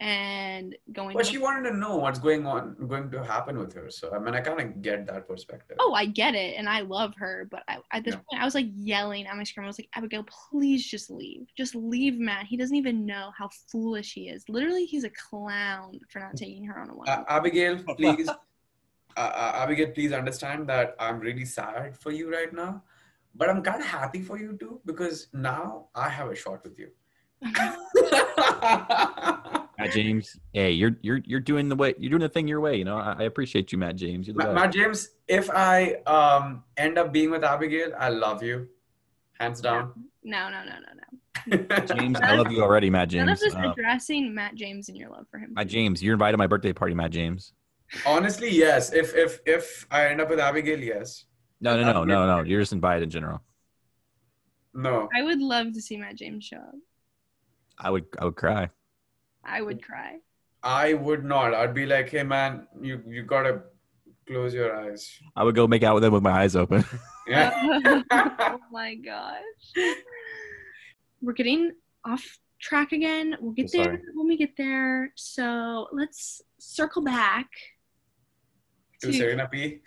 [0.04, 1.16] and going.
[1.16, 3.89] But to- she wanted to know what's going on, going to happen with her.
[3.89, 5.78] So I mean, I kind of get that perspective.
[5.80, 8.20] Oh, I get it, and I love her, but I, at this Yeah.
[8.30, 9.63] point, I was like yelling at my screen.
[9.63, 11.48] I was like, Abigail, please just leave.
[11.58, 12.48] Just leave Matt.
[12.48, 14.44] He doesn't even know how foolish he is.
[14.50, 17.08] Literally, he's a clown for not taking her on a one.
[17.08, 18.36] Uh, Abigail, please, uh,
[19.16, 22.84] uh, Abigail, please understand that I'm really sad for you right now,
[23.36, 26.78] but I'm kind of happy for you too because now I have a shot with
[26.78, 26.89] you.
[29.78, 32.76] Matt James, hey, you're you're you're doing the way you're doing the thing your way.
[32.76, 34.28] You know, I, I appreciate you, Matt James.
[34.28, 34.56] You're the Ma- best.
[34.56, 38.68] Matt James, if I um, end up being with Abigail, I love you,
[39.40, 39.92] hands down.
[40.24, 41.86] no, no, no, no, no.
[41.96, 43.26] James, I love you already, Matt James.
[43.26, 43.54] None of James.
[43.54, 45.54] this Uh, addressing Matt James and your love for him.
[45.56, 47.54] Matt James, you're invited to my birthday party, Matt James.
[48.06, 48.94] Honestly, yes.
[48.94, 51.26] If if if I end up with Abigail, yes.
[51.62, 52.44] No, no, no, no, no.
[52.44, 53.42] You're just invited in general.
[54.74, 55.10] No.
[55.16, 56.76] I would love to see Matt James show up.
[57.78, 58.70] I would I would cry.
[59.43, 60.17] I would cry.
[60.63, 61.53] I would not.
[61.53, 63.63] I'd be like, hey man, you you gotta
[64.27, 65.19] close your eyes.
[65.36, 66.84] I would go make out with them with my eyes open.
[67.25, 67.53] Yeah.
[68.12, 69.86] oh my gosh.
[71.21, 71.71] We're getting
[72.03, 72.21] off
[72.60, 73.38] track again.
[73.39, 74.01] We'll get So there sorry.
[74.13, 75.13] when we get there.
[75.15, 77.47] So let's circle back
[79.01, 79.79] to Serena P.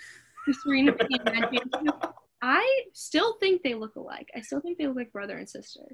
[0.46, 1.92] to Serena P and Matt James, who
[2.40, 2.64] I
[2.94, 4.28] still think they look alike.
[4.34, 5.84] I still think they look like brother and sister.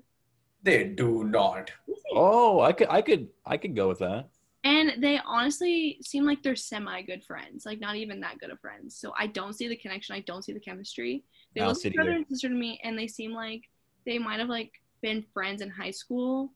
[0.62, 1.70] They do not.
[2.12, 4.28] oh, I could I could I could go with that.
[4.64, 8.60] And they honestly seem like they're semi good friends, like not even that good of
[8.60, 8.96] friends.
[8.96, 10.14] So I don't see the connection.
[10.14, 11.24] I don't see the chemistry.
[11.54, 12.18] They I don't look like brother either.
[12.18, 13.62] and sister to me, and they seem like
[14.06, 14.70] they might have like
[15.02, 16.52] been friends in high school,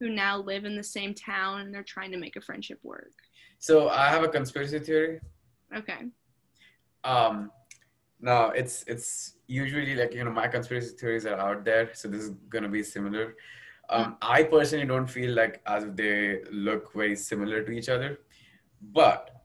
[0.00, 3.12] who now live in the same town, and they're trying to make a friendship work.
[3.58, 5.20] So I have a conspiracy theory.
[5.74, 6.08] Okay.
[7.04, 7.52] Um,
[8.24, 12.22] no, it's it's usually like you know my conspiracy theories are out there, so this
[12.22, 13.36] is gonna be similar.
[13.90, 18.20] Um, I personally don't feel like as if they look very similar to each other,
[18.80, 19.42] but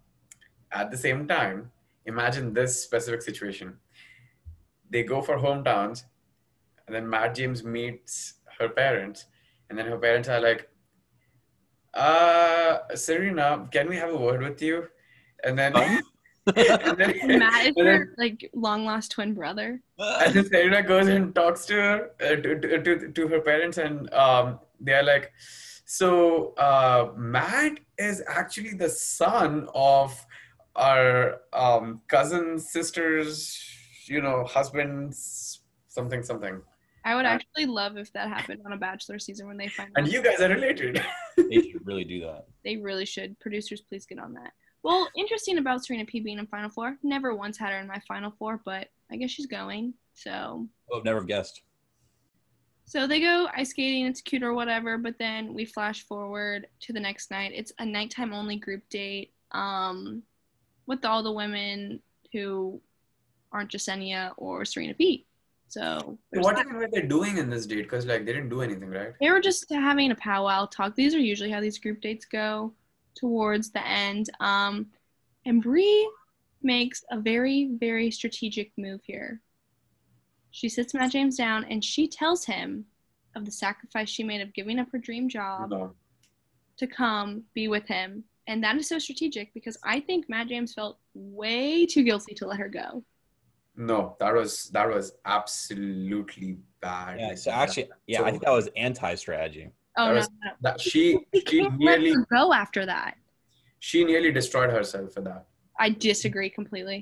[0.72, 1.72] at the same time,
[2.06, 3.76] imagine this specific situation:
[4.90, 6.06] they go for hometowns,
[6.88, 9.26] and then Matt James meets her parents,
[9.70, 10.70] and then her parents are like,
[11.94, 14.88] "Uh, Serena, can we have a word with you?"
[15.44, 15.74] And then.
[16.48, 16.78] Huh?
[16.84, 19.82] and then, Matt is and her like long lost twin brother.
[20.00, 23.78] and then Serena goes and talks to her uh, to, to, to, to her parents
[23.78, 25.32] and um, they're like
[25.86, 30.26] so uh, Matt is actually the son of
[30.76, 33.60] our um, cousin's sister's
[34.06, 36.62] you know husband's something something
[37.06, 39.90] I would Uh, actually love if that happened on a Bachelor season when they find
[39.96, 40.12] and out.
[40.14, 41.02] you guys are related
[41.38, 42.46] they should really do that.
[42.64, 43.40] They really should.
[43.40, 44.52] Producers, please get on that.
[44.84, 46.98] Well, interesting about Serena P being in Final Four.
[47.04, 49.94] Never once had her in my Final Four, but I guess she's going.
[50.14, 51.62] So, I would never have guessed.
[52.86, 54.06] so they go ice skating.
[54.06, 54.98] It's cute or whatever.
[54.98, 57.52] But then we flash forward to the next night.
[57.54, 59.34] It's a nighttime only group date.
[59.52, 60.24] Um,
[60.90, 62.02] with all the women
[62.34, 62.82] who
[63.54, 65.26] aren't Jessenia or Serena P.
[65.68, 66.66] So there's what that.
[66.66, 69.30] even were they doing in this date because like they didn't do anything right They
[69.30, 70.96] were just having a powwow talk.
[70.96, 72.74] These are usually how these group dates go
[73.20, 74.30] towards the end.
[74.40, 74.88] Um,
[75.46, 76.10] and Bri
[76.62, 79.42] makes a very, very strategic move here.
[80.52, 82.86] She sits Matt James down and she tells him
[83.36, 85.94] of the sacrifice she made of giving up her dream job no
[86.78, 88.24] to come be with him.
[88.48, 92.48] And that is so strategic because I think Matt James felt way too guilty to
[92.48, 93.04] let her go.
[93.76, 97.36] no that was that was absolutely bad Yeah.
[97.36, 99.70] So actually, yeah, I think that was anti-strategy.
[100.00, 100.52] Oh, That no, was- no.
[100.66, 103.12] that she she can't let nearly her go after that.
[103.88, 105.46] she nearly destroyed herself for that
[105.86, 107.00] I disagree completely.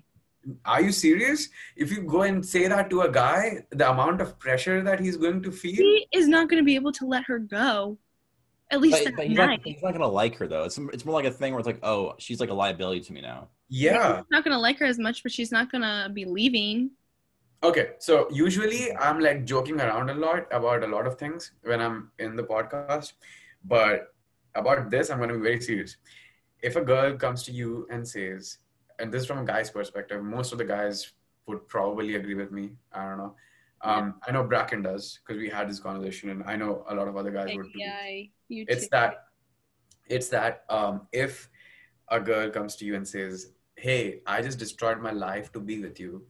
[0.74, 1.50] Are you serious?
[1.76, 5.18] If you go and say that to a guy, the amount of pressure that he's
[5.18, 5.76] going to feel.
[5.88, 7.98] he is not going to be able to let her go.
[8.72, 9.60] At least But, that but he's, night.
[9.66, 10.64] not, he's not gonna like her though.
[10.66, 13.14] It's it's more like a thing where it's like, oh, she's like a liability to
[13.14, 13.48] me now.
[13.70, 14.18] Yeah.
[14.18, 16.92] He's not going to like her as much, but she's not going to be leaving.
[17.64, 17.92] Okay.
[18.00, 22.12] So usually I'm like joking around a lot about a lot of things when I'm
[22.20, 23.14] in the podcast,
[23.66, 24.14] but
[24.56, 25.98] about this, I'm going to be very serious.
[26.62, 28.58] If a girl comes to you and says,
[29.00, 31.14] and this is from a guy's perspective, most of the guys
[31.46, 32.72] would probably agree with me.
[32.92, 33.36] I don't know.
[33.82, 37.08] Um, I know Bracken does because we had this conversation, and I know a lot
[37.08, 37.80] of other guys would too.
[38.50, 38.90] You it's too.
[38.92, 39.26] that
[40.08, 41.50] it's that um, if
[42.10, 45.80] a girl comes to you and says hey i just destroyed my life to be
[45.82, 46.24] with you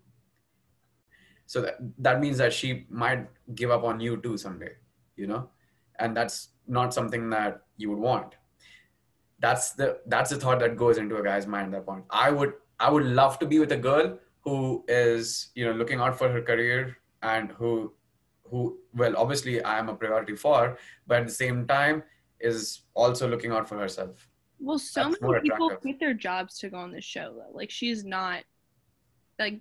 [1.48, 4.72] so that, that means that she might give up on you too someday
[5.16, 5.50] you know
[6.00, 8.36] and that's not something that you would want
[9.40, 12.30] that's the that's the thought that goes into a guy's mind at that point i
[12.30, 16.18] would i would love to be with a girl who is you know looking out
[16.18, 17.92] for her career and who
[18.44, 22.04] who well obviously i am a priority for but at the same time
[22.40, 24.30] is also looking out for herself.
[24.60, 25.82] Well, so That's many people attractive.
[25.82, 27.56] quit their jobs to go on this show though.
[27.56, 28.44] Like she's not
[29.40, 29.60] like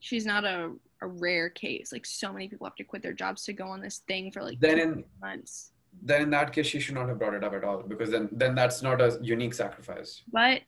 [0.00, 1.92] she's not a, a rare case.
[1.92, 4.42] Like so many people have to quit their jobs to go on this thing for
[4.42, 5.72] like Then in months.
[6.02, 8.28] then in that case, she should not have brought it up at all because then
[8.32, 10.22] then that's not a unique sacrifice.
[10.32, 10.62] But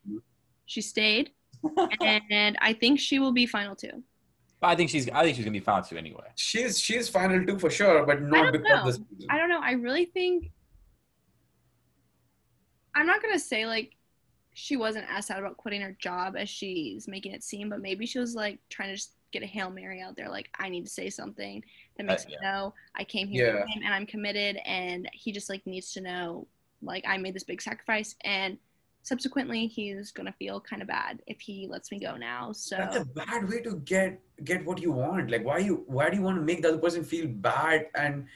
[0.66, 1.30] she stayed
[2.00, 4.02] and I think she will be final two.
[4.64, 6.28] I think she's I think she's gonna be final too anyway.
[6.36, 8.80] She's she's final two for sure, but not don't because know.
[8.80, 9.30] of this reason.
[9.30, 9.60] I don't know.
[9.60, 10.50] I really think
[12.94, 13.96] I'm not gonna say like
[14.54, 18.04] she wasn't as sad about quitting her job as she's making it seem, but maybe
[18.06, 20.84] she was like trying to just get a hail mary out there, like I need
[20.84, 21.64] to say something
[21.96, 23.66] that makes Uh, me know I came here Yeah.
[23.66, 26.46] him and I'm committed, and he just like needs to know
[26.82, 28.58] like I made this big sacrifice, and
[29.04, 32.52] subsequently he's gonna feel kind of bad if he lets me go now.
[32.52, 35.30] So That's a bad way to get get what you want.
[35.30, 38.26] Like why you why do you want to make the other person feel bad and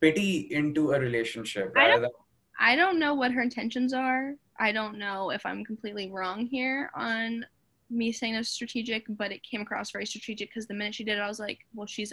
[0.00, 1.72] pity into a relationship?
[1.76, 2.10] I don't- than-
[2.58, 4.34] I don't know what her intentions are.
[4.58, 7.44] I don't know if I'm completely wrong here on
[7.92, 11.18] me saying it's strategic, but it came across very strategic because the minute she did
[11.18, 12.12] it, I was like, well, she's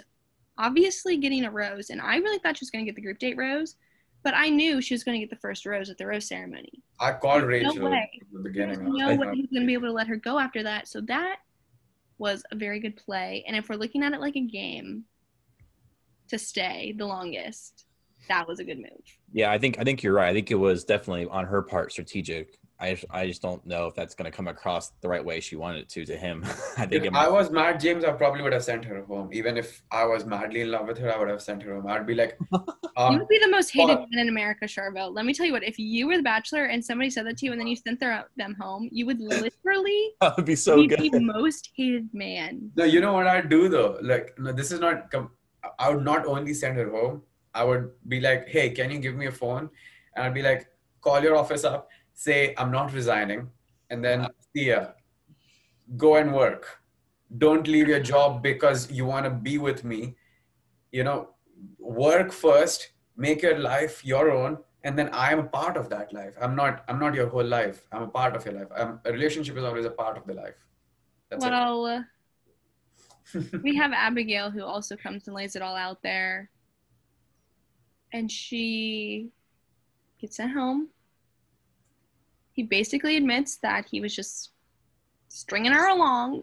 [0.58, 1.90] obviously getting a rose.
[1.90, 3.76] And I really thought she was going to get the group date rose,
[4.22, 6.82] but I knew she was going to get the first rose at the rose ceremony.
[6.98, 8.10] I called There's no way.
[8.12, 8.80] in the beginning.
[8.80, 10.88] I no like, way he's going to be able to let her go after that.
[10.88, 11.36] So that
[12.18, 13.44] was a very good play.
[13.46, 15.04] And if we're looking at it like a game
[16.28, 17.86] to stay the longest,
[18.28, 19.02] that was a good move.
[19.32, 20.28] Yeah, I think I think you're right.
[20.28, 22.59] I think it was definitely on her part strategic.
[22.80, 25.38] I just, I just don't know if that's going to come across the right way
[25.38, 26.42] she wanted it to to him.
[26.78, 29.28] I think If I was Matt James, I probably would have sent her home.
[29.32, 31.86] Even if I was madly in love with her, I would have sent her home.
[31.86, 32.60] I'd be like, You
[32.96, 35.12] um, would be the most hated man in America, Charville.
[35.12, 37.46] Let me tell you what, if you were the bachelor and somebody said that to
[37.46, 40.76] you and then you sent their, them home, you would literally that would be so
[40.76, 41.12] be good.
[41.12, 42.70] the most hated man.
[42.76, 43.98] no, you know what I'd do though?
[44.02, 45.10] Like, no, this is not.
[45.10, 45.30] Com-
[45.78, 47.22] I would not only send her home.
[47.54, 49.68] I would be like, hey, can you give me a phone?
[50.14, 50.68] And I'd be like,
[51.00, 51.88] call your office up,
[52.20, 53.48] say I'm not resigning,
[53.88, 54.80] and then see ya.
[55.96, 56.66] Go and work.
[57.38, 60.16] Don't leave your job because you want to be with me.
[60.92, 61.30] You know,
[61.78, 66.12] work first, make your life your own, and then I am a part of that
[66.12, 66.34] life.
[66.40, 66.84] I'm not.
[66.88, 67.82] I'm not your whole life.
[67.90, 68.70] I'm a part of your life.
[68.76, 70.62] Um a relationship is always a part of the life.
[71.30, 71.44] That's.
[71.44, 72.02] Well, uh,
[73.62, 76.50] we have Abigail who also comes and lays it all out there.
[78.12, 79.28] And she
[80.20, 80.88] gets sent home.
[82.52, 84.50] He basically admits that he was just
[85.28, 86.42] stringing her along.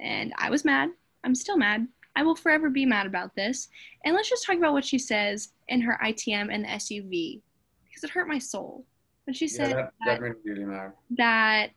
[0.00, 0.90] And I was mad.
[1.24, 1.86] I'm still mad.
[2.16, 3.68] I will forever be mad about this.
[4.04, 7.42] And let's just talk about what she says in her ITM and the SUV
[7.84, 8.84] because it hurt my soul.
[9.24, 10.64] When she Yeah, said that, that made really
[11.10, 11.70] that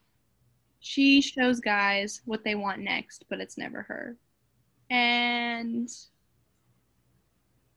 [0.80, 4.18] she shows guys what they want next, but it's never her.
[4.90, 5.90] And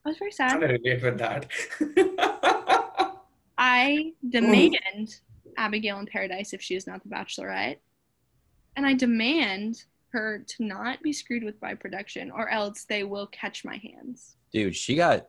[0.05, 0.47] I was very sad.
[0.47, 0.61] I sad.
[0.61, 2.51] can relate with that.
[3.59, 4.31] I mm.
[4.31, 5.21] demand
[5.57, 7.79] Abigail in Paradise if she is not the Bachelorette.
[8.77, 13.27] And I demand her to not be screwed with by production, or else they will
[13.29, 14.37] catch my hands.
[14.53, 15.27] Dude, she got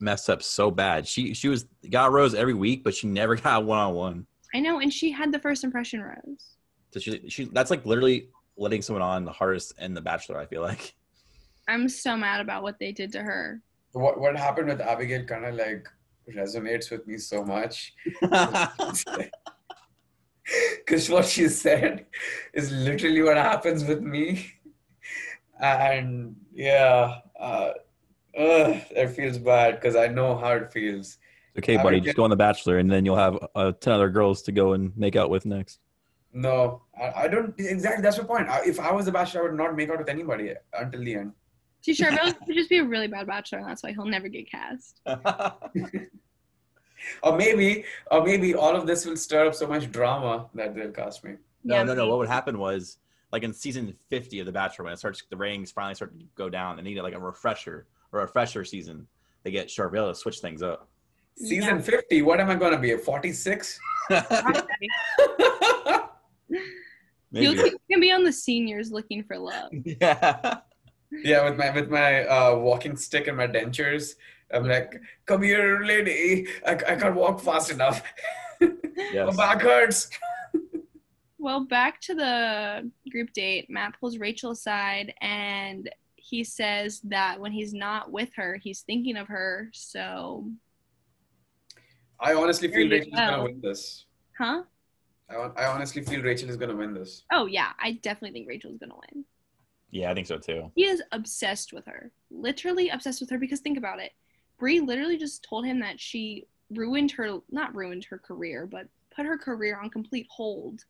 [0.00, 1.06] messed up so bad.
[1.06, 4.26] She she was got rose every week, but she never got one on one.
[4.54, 6.56] I know, and she had the first impression rose.
[6.92, 10.38] So she she that's like literally letting someone on the hardest in the Bachelor.
[10.38, 10.94] I feel like.
[11.68, 13.62] I'm so mad about what they did to her.
[13.92, 15.86] what what happened with Abigail kind of like
[16.28, 17.94] resonates with me so much.
[20.78, 22.06] Because what she said
[22.52, 24.52] is literally what happens with me.
[25.60, 27.70] And yeah, uh,
[28.36, 31.18] ugh, it feels bad because I know how it feels.
[31.58, 34.08] okay, buddy, just get- go on the Bachelor, and then you'll have uh, ten other
[34.08, 35.78] girls to go and make out with next.
[36.32, 38.02] No, I, I don't exactly.
[38.02, 38.48] That's the point.
[38.48, 41.14] I, if I was a bachelor, I would not make out with anybody until the
[41.14, 41.32] end.
[41.82, 44.50] See, Charville would just be a really bad bachelor, and that's why he'll never get
[44.50, 45.00] cast.
[47.22, 50.90] Or maybe, or maybe all of this will stir up so much drama that they'll
[50.90, 51.36] cast me.
[51.64, 52.08] No, Yeah, no, no.
[52.08, 52.98] What would happen was
[53.32, 56.26] like in season fifty of The Bachelor, when it starts, the ratings finally start to
[56.34, 56.76] go down.
[56.76, 59.06] They need like a refresher or a fresher season.
[59.44, 60.88] They get Charvel to switch things up.
[61.36, 61.80] Season Yeah.
[61.82, 62.92] 50, what am I going to be?
[62.92, 63.80] A 46?
[64.10, 64.20] You'll
[67.54, 67.70] Maybe.
[67.70, 69.70] you can be on the seniors looking for love.
[69.72, 70.58] yeah.
[71.12, 74.14] Yeah, with my with my uh, walking stick and my dentures.
[74.52, 76.46] I'm like, come here, lady.
[76.66, 78.02] I, I can't walk fast enough.
[78.60, 78.68] My
[79.12, 79.36] Yes.
[79.36, 80.10] back hurts.
[81.38, 87.52] Well, back to the group date, Matt pulls Rachael aside and he says that when
[87.52, 89.70] he's not with her, he's thinking of her.
[89.72, 90.50] So,
[92.20, 94.04] I honestly There feel you Rachael is gonna win this.
[94.36, 94.62] huh?
[95.30, 97.22] I, hon- I honestly feel Rachael is going to win this.
[97.32, 99.24] Oh, yeah, I definitely think Rachael's going to win.
[99.90, 100.70] Yeah, I think so too.
[100.74, 102.10] He is obsessed with her.
[102.30, 104.12] Literally obsessed with her because think about it.
[104.58, 109.26] Bri literally just told him that she ruined her not ruined her career, but put
[109.26, 110.84] her career on complete hold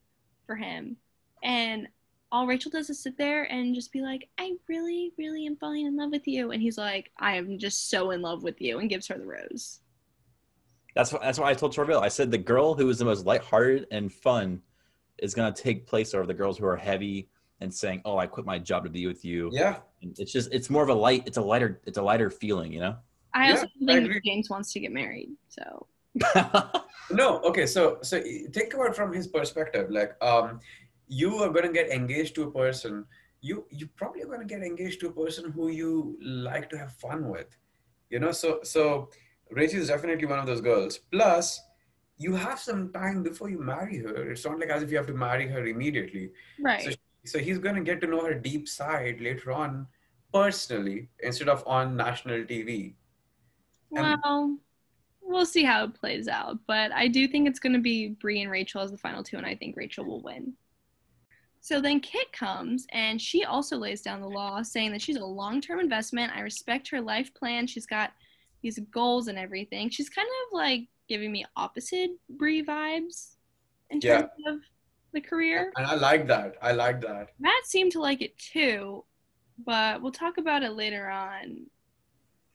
[0.47, 0.97] for him.
[1.43, 1.89] And
[2.33, 5.87] all Rachael does is sit there and just be like, I really, really am falling
[5.87, 6.53] in love with you.
[6.53, 9.27] And he's like, I am just so in love with you and gives her the
[9.27, 9.81] rose.
[10.95, 12.01] That's what, that's why I told Charville.
[12.01, 14.61] I said the girl who is the most lighthearted and fun
[15.19, 17.29] is gonna take place over the girls who are heavy
[17.61, 19.79] and saying, "Oh, I quit my job to be with you." Yeah.
[20.03, 21.25] And it's just it's more of a light.
[21.27, 21.81] It's a lighter.
[21.87, 22.97] It's a lighter feeling, you know.
[23.35, 24.15] I Yeah, also think agree.
[24.15, 25.31] that James wants to get married.
[25.49, 25.87] So
[27.13, 28.21] No, okay, so so
[28.53, 29.91] think about from his perspective.
[29.91, 30.61] Like, um,
[31.09, 33.05] you are gonna get engaged to a person.
[33.41, 36.93] You you probably are gonna get engaged to a person who you like to have
[36.93, 37.57] fun with.
[38.11, 39.11] You know, so so
[39.51, 40.99] Rachael is definitely one of those girls.
[41.11, 41.61] Plus,
[42.19, 44.31] you have some time before you marry her.
[44.31, 46.31] It's not like as if you have to marry her immediately.
[46.61, 46.83] right.
[46.85, 46.91] So
[47.25, 49.87] so he's gonna get to know her deep side later on,
[50.33, 52.95] personally, instead of on national TV.
[53.97, 54.59] and- well,
[55.21, 56.59] we'll see how it plays out.
[56.67, 59.37] But I do think it's going to be Bri and Rachael as the final two,
[59.37, 60.55] and I think Rachael will win.
[61.61, 65.25] So then Kit comes, and she also lays down the law, saying that she's a
[65.25, 66.33] long-term investment.
[66.35, 67.67] I respect her life plan.
[67.67, 68.13] She's got
[68.63, 69.91] these goals and everything.
[69.91, 73.35] She's kind of like giving me opposite Bri vibes
[73.91, 74.21] in Yeah.
[74.23, 74.61] terms of
[75.13, 75.73] the career.
[75.77, 76.57] And I like that.
[76.63, 77.31] I like that.
[77.39, 79.05] Matt seemed to like it too,
[79.65, 81.67] but we'll talk about it later on.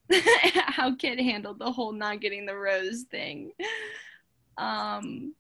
[0.54, 3.52] How Kit handled the whole not getting the rose thing.
[4.58, 5.34] Um,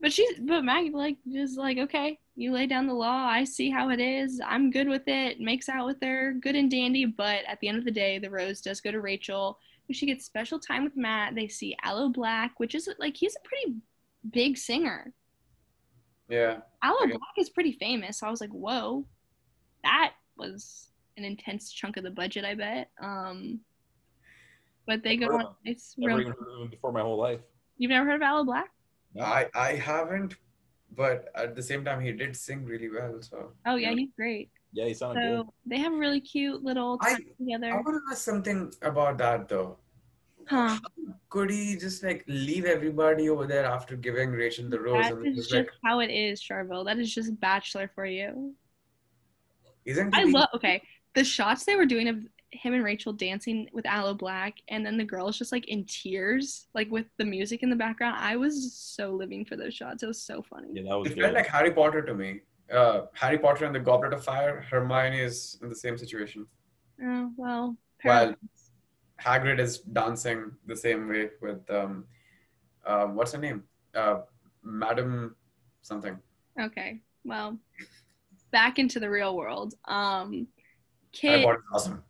[0.00, 3.26] but she's but Maggie like just like okay, you lay down the law.
[3.26, 4.40] I see how it is.
[4.44, 5.40] I'm good with it.
[5.40, 7.04] Makes out with her, good and dandy.
[7.04, 9.58] But at the end of the day, the rose does go to Rachael.
[9.90, 11.34] She gets special time with Matt.
[11.34, 13.76] They see Aloe Blacc, which is like he's a pretty
[14.30, 15.12] big singer.
[16.30, 16.58] Yeah.
[16.82, 17.10] Aloe Okay.
[17.10, 18.18] Black is pretty famous.
[18.18, 19.04] So I was like, whoa,
[19.82, 22.90] that was an intense chunk of the budget, I bet.
[23.02, 23.60] Um,
[24.86, 25.40] but they go Heard on.
[25.42, 25.56] of him.
[25.64, 26.20] It's Never real.
[26.28, 27.40] even heard of him before my whole life.
[27.78, 28.68] You've never heard of Aloe Blacc?
[29.20, 30.36] I I haven't,
[30.96, 33.20] but at the same time, he did sing really well.
[33.20, 33.96] So Oh yeah, Yeah.
[33.96, 34.50] he's great.
[34.72, 35.46] Yeah, he sounded good.
[35.46, 37.82] So they have a really cute little I- time I together.
[37.82, 39.78] want to ask something about that though.
[40.50, 40.78] Huh?
[41.28, 45.26] Could he just like leave everybody over there after giving Rachael the rose That and
[45.28, 46.82] is just just like, how it is, Charville.
[46.82, 48.52] That is just Bachelor for you.
[49.84, 50.48] isn't I love.
[50.56, 50.82] Okay,
[51.14, 52.16] the shots they were doing of
[52.50, 56.66] him and Rachael dancing with Aloe Blacc, and then the girls just like in tears,
[56.74, 58.16] like with the music in the background.
[58.18, 60.02] I was so living for those shots.
[60.02, 60.70] It was so funny.
[60.72, 61.22] Yeah, that was It good.
[61.26, 62.40] felt like Harry Potter to me.
[62.72, 64.66] Uh, Harry Potter and the Goblet of Fire.
[64.68, 66.44] Hermione is in the same situation.
[67.04, 67.76] Oh well.
[68.04, 68.34] Well,
[69.20, 72.04] Hagrid is dancing the same way with um,
[72.86, 73.64] uh, what's her name?
[73.94, 74.20] Uh,
[74.62, 75.36] Madam
[75.82, 76.18] something.
[76.60, 77.00] Okay.
[77.24, 77.58] Well,
[78.50, 79.74] back into the real world.
[79.86, 80.46] Um,
[81.12, 82.02] Kit awesome.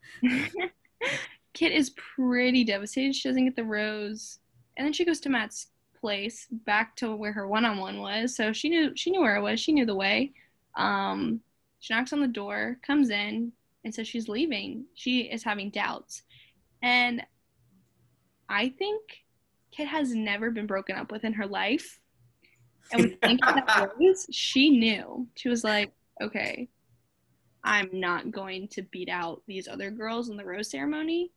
[1.55, 3.15] Kit is pretty devastated.
[3.15, 4.39] She doesn't get the rose,
[4.77, 5.69] and then she goes to Matt's
[6.01, 8.37] place, back to where her one-on-one was.
[8.37, 9.61] So she knew she knew where it was.
[9.61, 10.33] She knew the way.
[10.77, 11.41] Um,
[11.81, 13.53] she knocks on the door, comes in,
[13.85, 14.85] and says she's leaving.
[14.95, 16.23] She is having doubts,
[16.83, 17.23] and
[18.49, 19.03] I think
[19.71, 22.01] Kit has never been broken up with in her life.
[22.93, 25.27] And when thinking that rose, she knew.
[25.37, 26.69] She was like, okay,
[27.63, 31.31] I'm not going to beat out these other girls in the rose ceremony.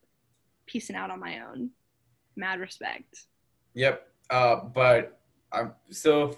[0.66, 1.70] Peacing out on my own.
[2.36, 3.26] Mad respect.
[3.76, 4.08] Yep.
[4.30, 5.20] Uh, but
[5.52, 6.38] um, so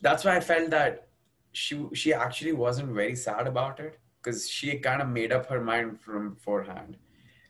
[0.00, 1.08] that's why I felt that
[1.52, 5.60] she she actually wasn't very sad about it because she kind of made up her
[5.60, 6.96] mind from beforehand.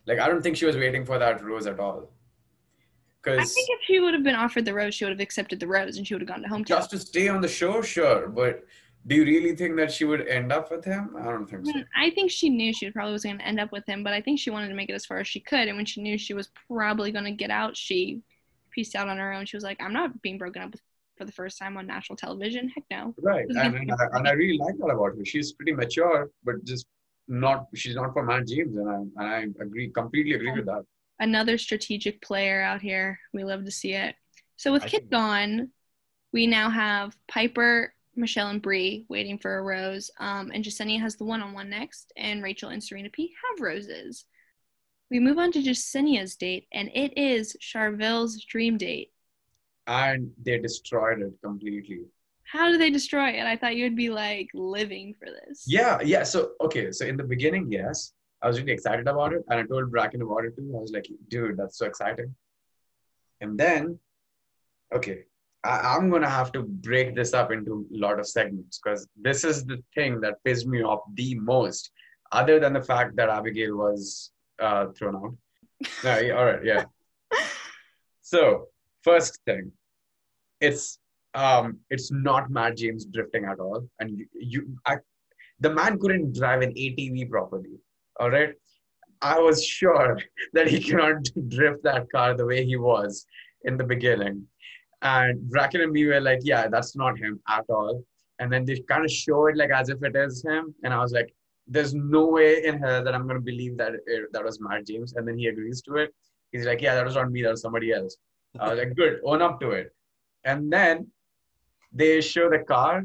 [0.08, 2.10] Like I don't think she was waiting for that rose at all.
[3.22, 5.60] Because I think if she would have been offered the rose, she would have accepted
[5.60, 6.66] the rose and she would have gone to hometown.
[6.66, 8.28] just to stay on the show, sure.
[8.28, 8.64] But
[9.06, 11.14] do you really think that she would end up with him?
[11.20, 11.72] I don't think so.
[11.72, 14.14] Mm, I think she knew she probably was going to end up with him, but
[14.14, 15.68] I think she wanted to make it as far as she could.
[15.68, 18.22] And when she knew she was probably going to get out, she
[18.70, 19.44] pieced out on her own.
[19.44, 20.80] She was like, I'm not being broken up with
[21.18, 22.68] for the first time on national television.
[22.68, 23.14] Heck no.
[23.20, 23.46] Right.
[23.48, 25.24] Just And, and, I, and I really like that about her.
[25.24, 26.86] She's pretty mature, but just
[27.28, 27.66] not.
[27.74, 30.84] She's not for Matt James, and I and I agree completely agree with that.
[31.20, 33.18] Another strategic player out here.
[33.32, 34.14] We love to see it.
[34.56, 35.70] So with I Kit think- gone,
[36.32, 40.10] we now have Pieper, Michelle, and Bri waiting for a rose.
[40.18, 44.24] Um, and Jessenia has the one-on-one next, and Rachael and Serena P have roses.
[45.10, 49.12] We move on to Jessenia's date, and it is Charville's dream date.
[49.86, 52.02] And they destroyed it completely.
[52.50, 53.44] How do they destroy it?
[53.44, 55.64] I thought you'd be like living for this.
[55.66, 56.22] Yeah, yeah.
[56.22, 59.64] So okay, so in the beginning, yes, I was really excited about it, and I
[59.64, 60.72] told Bracken about it too.
[60.74, 62.34] I was like, dude, that's so exciting.
[63.40, 63.98] And then,
[64.94, 65.24] okay,
[65.62, 69.44] I, I'm gonna have to break this up into a lot of segments because this
[69.44, 71.90] is the thing that pissed me off the most,
[72.32, 75.34] other than the fact that Abigail was uh, thrown out.
[76.02, 76.84] No, yeah, all right, yeah.
[78.22, 78.66] So
[79.04, 79.72] first thing,
[80.60, 80.98] it's
[81.34, 84.96] um, it's not Matt James drifting at all, and you, you I,
[85.60, 87.78] the man couldn't drive an ATV properly.
[88.20, 88.54] All right,
[89.20, 90.18] I was sure
[90.52, 93.26] that he cannot drift that car the way he was
[93.64, 94.46] in the beginning.
[95.02, 98.02] And Bracken and me were like, yeah, that's not him at all.
[98.40, 100.74] And then they kind of show it like as if it is him.
[100.84, 101.32] And I was like,
[101.66, 104.86] there's no way in hell that I'm going to believe that it, that was Matt
[104.86, 105.14] James.
[105.14, 106.14] And then he agrees to it.
[106.50, 108.16] He's like, yeah, that was not me, that was somebody else.
[108.58, 109.94] I was like, good, own up to it.
[110.44, 111.08] And then
[111.92, 113.04] they show the car,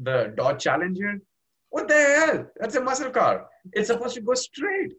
[0.00, 1.20] the Dodge Challenger.
[1.70, 2.46] What the hell?
[2.60, 3.46] That's a muscle car.
[3.72, 4.92] It's supposed to go straight.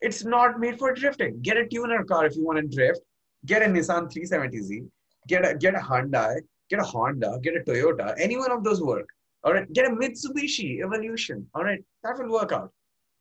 [0.00, 1.40] It's not made for drifting.
[1.42, 3.00] Get a tuner car if you want to drift.
[3.46, 4.86] Get a Nissan 370Z.
[5.28, 6.36] Get a get a Hyundai.
[6.70, 7.38] Get a Honda.
[7.42, 8.14] Get a Toyota.
[8.18, 9.08] Any one of those work.
[9.44, 9.70] All right.
[9.72, 11.46] Get a Mitsubishi Evolution.
[11.54, 11.82] All right.
[12.02, 12.72] That will work out.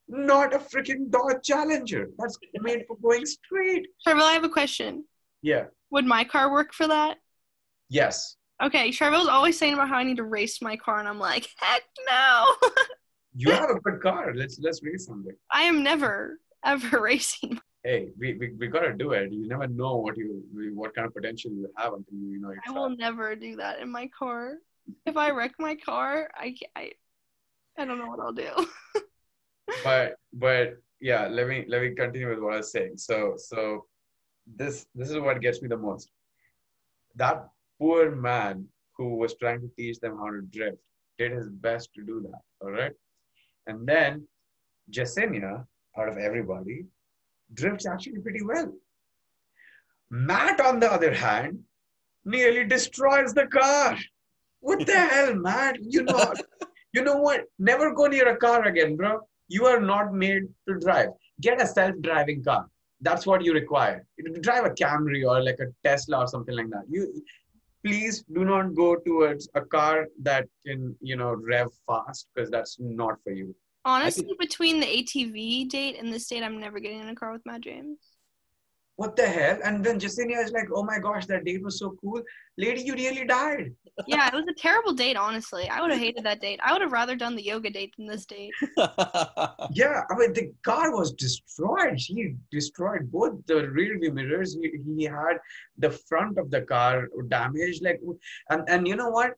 [0.08, 2.10] Not a freaking Dodge Challenger.
[2.18, 3.88] That's made for going straight.
[4.04, 5.06] Charville, I have a question.
[5.42, 5.66] Yeah.
[5.92, 7.18] Would my car work for that?
[7.90, 8.38] Yes.
[8.62, 11.50] Okay, Charville's always saying about how I need to race my car, and I'm like,
[11.58, 12.56] heck no.
[13.34, 14.34] You have a good car.
[14.36, 15.34] Let's let's race something.
[15.50, 17.62] I am never ever racing.
[17.82, 19.32] Hey, we, we, we gotta do it.
[19.32, 20.44] You never know what you
[20.74, 22.54] what kind of potential you have until you, you know.
[22.68, 24.56] I will never do that in my car.
[25.06, 26.92] If I wreck my car, I I,
[27.78, 28.68] I don't know what I'll do.
[29.84, 33.86] but but yeah let me let me continue with what i was saying so so
[34.56, 36.10] this this is what gets me the most
[37.16, 37.48] that
[37.82, 38.66] poor man
[38.98, 40.82] who was trying to teach them how to drift
[41.18, 42.96] did his best to do that all right
[43.68, 44.28] and then
[44.96, 45.66] Jessenia,
[45.98, 46.86] out of everybody
[47.54, 48.72] drifts actually pretty well
[50.10, 51.60] matt on the other hand
[52.36, 53.98] nearly destroys the car
[54.60, 56.34] what the hell matt you know
[56.94, 59.20] you know what never go near a car again bro
[59.56, 61.10] you are not made to drive.
[61.42, 62.68] Get a self-driving car.
[63.02, 64.06] That's what you require.
[64.18, 66.86] You drive a Camry or like a Tesla or something like that.
[66.90, 67.22] You
[67.86, 72.78] please do not go towards a car that can, you know, rev fast because that's
[72.80, 73.56] not for you.
[73.84, 77.42] Honestly, between the ATV date and this date, I'm never getting in a car with
[77.46, 77.98] Matt James.
[79.02, 79.58] What the hell?
[79.64, 82.22] And then Jessenia is like, oh my gosh, that date was so cool.
[82.60, 83.72] Lady, you nearly died.
[84.06, 85.18] Yeah, it was a terrible date.
[85.18, 86.60] Honestly, I would have hated that date.
[86.64, 88.54] I would have rather done the yoga date than this date.
[89.82, 91.98] Yeah, I mean the car was destroyed.
[91.98, 94.56] He destroyed both the rear view mirrors.
[94.62, 95.38] He, he had
[95.80, 97.82] the front of the car damaged.
[97.84, 98.00] Like,
[98.52, 99.32] and and you know what?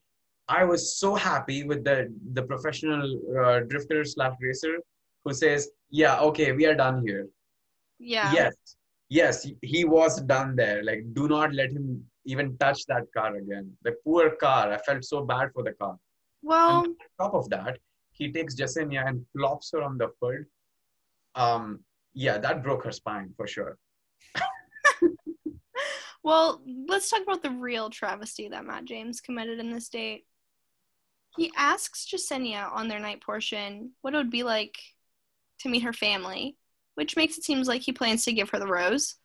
[0.50, 1.98] I was so happy with the
[2.38, 3.06] the professional
[3.40, 4.76] uh, drifter slash racer
[5.24, 7.28] who says, "Yeah, okay, we are done here."
[8.00, 8.34] Yeah.
[8.34, 8.56] Yes,
[9.14, 10.84] yes, he was done there.
[10.84, 13.72] Like, do not let him even touch that car again.
[13.84, 14.74] The poor car.
[14.74, 15.98] I felt so bad for the car.
[16.42, 17.78] Well, And on top of that,
[18.12, 20.46] he takes Jessenia and plops her on the hood.
[21.36, 21.84] Um,
[22.14, 23.78] yeah, that broke her spine for sure.
[26.24, 30.26] well, let's talk about the real travesty that Matt James committed in this date.
[31.38, 34.78] He asks Jessenia on their night portion what it would be like
[35.60, 36.58] to meet her family,
[36.96, 39.16] which makes it seem like he plans to give her the rose.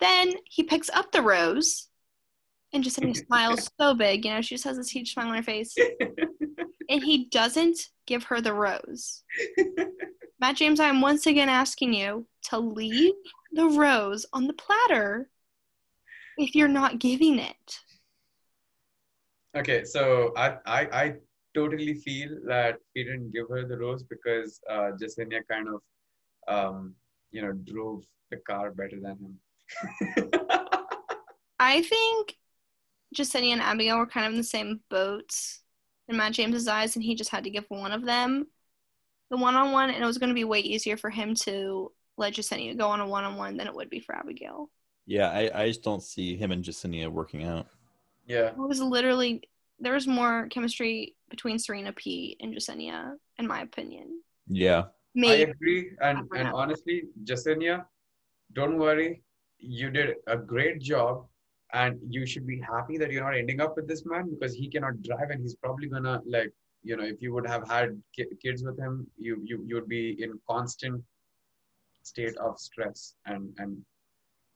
[0.00, 1.88] Then he picks up the rose,
[2.72, 5.42] and Jessenia smiles so big, you know, she just has this huge smile on her
[5.42, 5.74] face,
[6.88, 9.22] and he doesn't give her the rose.
[10.40, 13.14] Matt James, I am once again asking you to leave
[13.52, 15.30] the rose on the platter
[16.36, 17.80] if you're not giving it.
[19.56, 21.14] Okay, so I, I I
[21.54, 25.82] totally feel that he didn't give her the rose because uh, Jessenia kind of
[26.48, 26.94] um,
[27.30, 29.38] you know drove the car better than him.
[31.58, 32.36] I think
[33.14, 35.60] Jessenia and Abigail were kind of in the same boats
[36.08, 38.46] in Matt James's eyes, and he just had to give one of them
[39.30, 41.90] the one on one, and it was going to be way easier for him to
[42.18, 44.68] let Jessenia go on a one on one than it would be for Abigail.
[45.06, 47.66] yeah, I, I just don't see him and Jessenia working out.
[48.26, 53.62] yeah, It was literally there was more chemistry between Serena P and Jessenia, in my
[53.62, 54.20] opinion.
[54.46, 54.84] Yeah.
[55.16, 55.90] I agree.
[56.00, 57.84] And and honestly, Jessenia,
[58.52, 59.22] don't worry.
[59.58, 61.26] You did a great job,
[61.72, 64.68] and you should be happy that you're not ending up with this man because he
[64.68, 66.52] cannot drive, and he's probably gonna like
[66.82, 69.88] you know if you would have had ki- kids with him, you you you would
[69.88, 71.02] be in constant
[72.02, 73.78] state of stress and and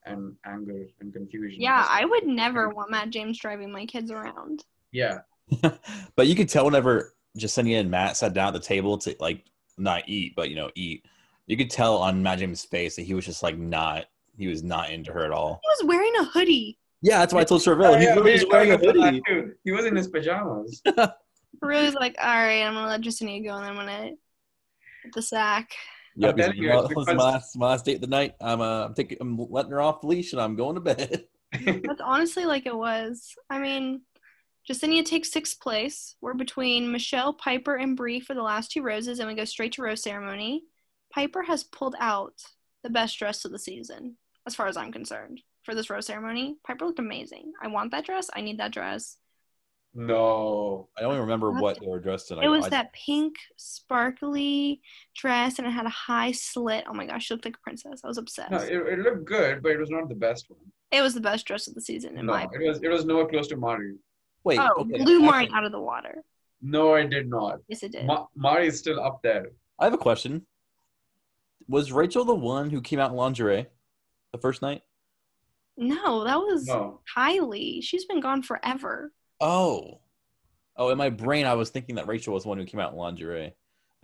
[0.07, 1.61] and anger and confusion.
[1.61, 4.65] yeah, I would never want Matt James driving my kids around.
[4.93, 5.19] yeah.
[6.17, 9.45] but you could tell whenever Jessenia and Matt sat down at the table to like
[9.79, 11.05] not eat, but you know, eat.
[11.47, 14.07] You could tell on Matt James' face that he was just like not
[14.37, 15.61] he was not into her at all.
[15.63, 16.79] He was wearing a hoodie.
[17.03, 17.93] Yeah, that's why I told Charville.
[17.93, 19.53] Yeah, he yeah, was we just were wearing a talking hoodie.
[19.65, 20.83] He was in his pajamas.
[21.63, 24.19] Really was like, all right, I'm gonna let Justine go, and then I'm gonna hit
[25.15, 25.71] the sack.
[26.17, 27.95] Yep, he's telling like, you, well, it's this is because- my last, my last date
[27.95, 28.35] of the night.
[28.41, 31.25] I'm uh, I'm taking, I'm letting her off the leash, and I'm going to bed.
[31.65, 33.35] That's honestly like it was.
[33.49, 34.03] I mean,
[34.67, 36.17] Justinian takes sixth place.
[36.21, 39.73] We're between Michelle, Pieper, and Bri for the last two roses, and we go straight
[39.73, 40.65] to rose ceremony.
[41.15, 42.35] Pieper has pulled out
[42.83, 46.57] the best dress of the season, as far as I'm concerned, for this rose ceremony.
[46.67, 47.53] Pieper looked amazing.
[47.63, 48.29] I want that dress.
[48.35, 49.17] I need that dress.
[49.95, 50.89] No.
[50.99, 51.63] I don't even remember What?
[51.63, 52.39] what they were dressed in.
[52.41, 54.83] I- It was I- that pink, sparkly
[55.15, 56.85] dress, and it had a high slit.
[56.89, 58.01] Oh my gosh, she looked like a princess.
[58.05, 58.51] I was obsessed.
[58.51, 60.59] No, it, it looked good, but it was not the best one.
[60.91, 63.05] it was the best dress of the season, in No, my it was it was
[63.05, 63.95] nowhere close to Mari.
[64.47, 66.23] Wait, Oh, okay, blew Mari out of the water.
[66.63, 67.59] No, it did not.
[67.67, 68.07] Yes, it did.
[68.07, 69.51] Ma- Mari is still up there.
[69.81, 70.47] I have a question.
[71.67, 73.67] Was Rachael the one who came out in lingerie
[74.33, 74.83] the first night?
[75.77, 77.01] no, that was No.
[77.15, 77.83] Kylie.
[77.83, 79.13] She's been gone forever.
[79.41, 80.01] Oh.
[80.77, 82.93] Oh, in my brain, I was thinking that Rachael was the one who came out
[82.93, 83.53] in lingerie.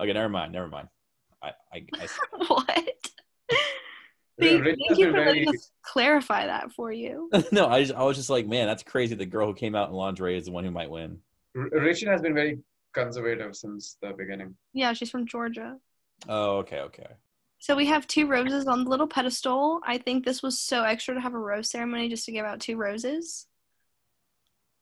[0.00, 0.52] Okay, never mind.
[0.52, 0.88] Never mind.
[1.40, 2.08] I, I, I
[2.48, 3.10] what?
[4.42, 7.30] Rachael Thank, thank you been for letting us clarify that for you.
[7.52, 9.14] no, I just, I was just like, man, that's crazy.
[9.14, 11.18] The girl who came out in lingerie is the one who might win.
[11.56, 12.58] R- Rachael has been very
[12.92, 14.54] conservative since the beginning.
[14.72, 15.78] Yeah, she's from Georgia.
[16.28, 17.08] Oh, okay, okay.
[17.58, 19.80] So we have two roses on the little pedestal.
[19.86, 22.60] I think this was so extra to have a rose ceremony just to give out
[22.60, 23.46] two roses.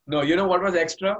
[0.06, 1.18] No, you know what was extra?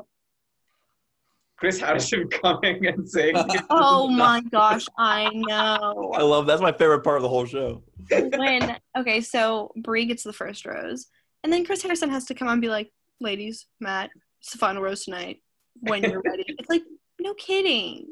[1.61, 3.35] Chris Harrison coming and saying,
[3.71, 7.83] Oh my gosh, I know." I love that's my favorite part of the whole show.
[8.09, 11.07] When okay, so Bri gets the first rose,
[11.45, 12.91] and then Chris Harrison has to come on and be like,
[13.21, 15.43] "Ladies, Matt, it's the final rose tonight.
[15.81, 16.83] When you're ready." It's like,
[17.21, 18.07] no kidding.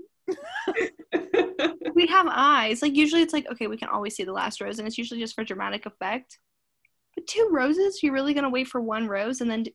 [1.95, 2.83] we have eyes.
[2.83, 5.21] Like usually it's like, okay, we can always see the last rose, and it's usually
[5.21, 6.39] just for dramatic effect.
[7.15, 9.75] But two roses, you're really gonna wait for one rose and then d-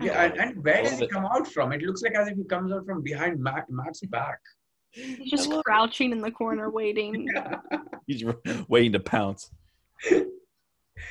[0.00, 1.10] Yeah, and, and where does he it.
[1.10, 1.72] come out from?
[1.72, 4.38] It looks like as if he comes out from behind Matt, Matt's back.
[4.90, 5.64] he's just I love it.
[5.64, 7.28] crouching in the corner waiting.
[8.06, 8.22] He's
[8.68, 9.50] waiting to pounce.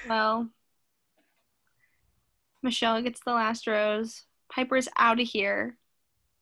[0.08, 0.50] Well,
[2.62, 4.24] Michelle gets the last rose.
[4.54, 5.78] Pieper's out of here.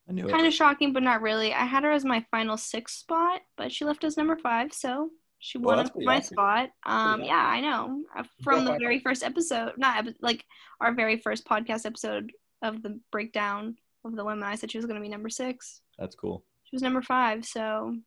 [0.09, 0.47] I knew Kind it.
[0.47, 1.53] of shocking, but not really.
[1.53, 5.09] I had her as my final six spot, but she left as number five, so
[5.41, 6.25] she won pretty my accurate.
[6.27, 6.69] spot.
[6.85, 8.03] Um, yeah, I know.
[8.15, 10.45] Uh, From the very first episode, not like
[10.79, 12.31] our very first podcast episode
[12.61, 13.75] of the breakdown
[14.05, 15.81] of the women, I said she was going to be number six.
[15.97, 16.45] That's cool.
[16.65, 17.97] She was number five, so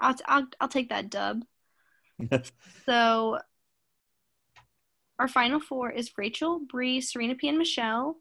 [0.00, 1.44] I'll I'll I'll take that dub.
[2.86, 3.38] So
[5.20, 8.16] our final four is Rachael, Bri, Serena P, and Michelle.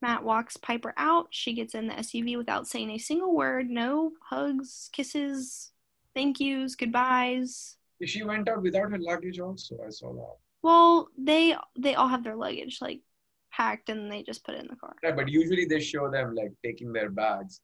[0.00, 1.28] Matt walks Pieper out.
[1.30, 3.68] She gets in the SUV without saying a single word.
[3.68, 5.70] No hugs, kisses,
[6.14, 7.76] thank yous, goodbyes.
[8.04, 9.76] She went out without her luggage also.
[9.86, 10.36] I saw that.
[10.62, 13.00] Well, they they all have their luggage like
[13.52, 14.94] packed and they just put it in the car.
[15.02, 17.60] Right, but usually they show them like taking their bags.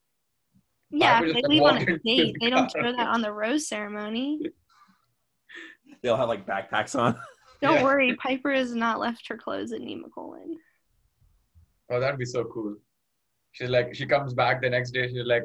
[0.91, 2.35] Yeah, if they just leave on a date.
[2.35, 2.85] the They don't car.
[2.85, 4.41] show that on the rose ceremony.
[6.03, 7.17] they all have like backpacks on.
[7.61, 7.83] Don't Yeah.
[7.83, 10.55] worry, Pieper has not left her clothes at Nemacolin.
[11.91, 12.77] Oh, that'd be so cool.
[13.51, 15.09] She's like, she comes back the next day.
[15.09, 15.43] She's like,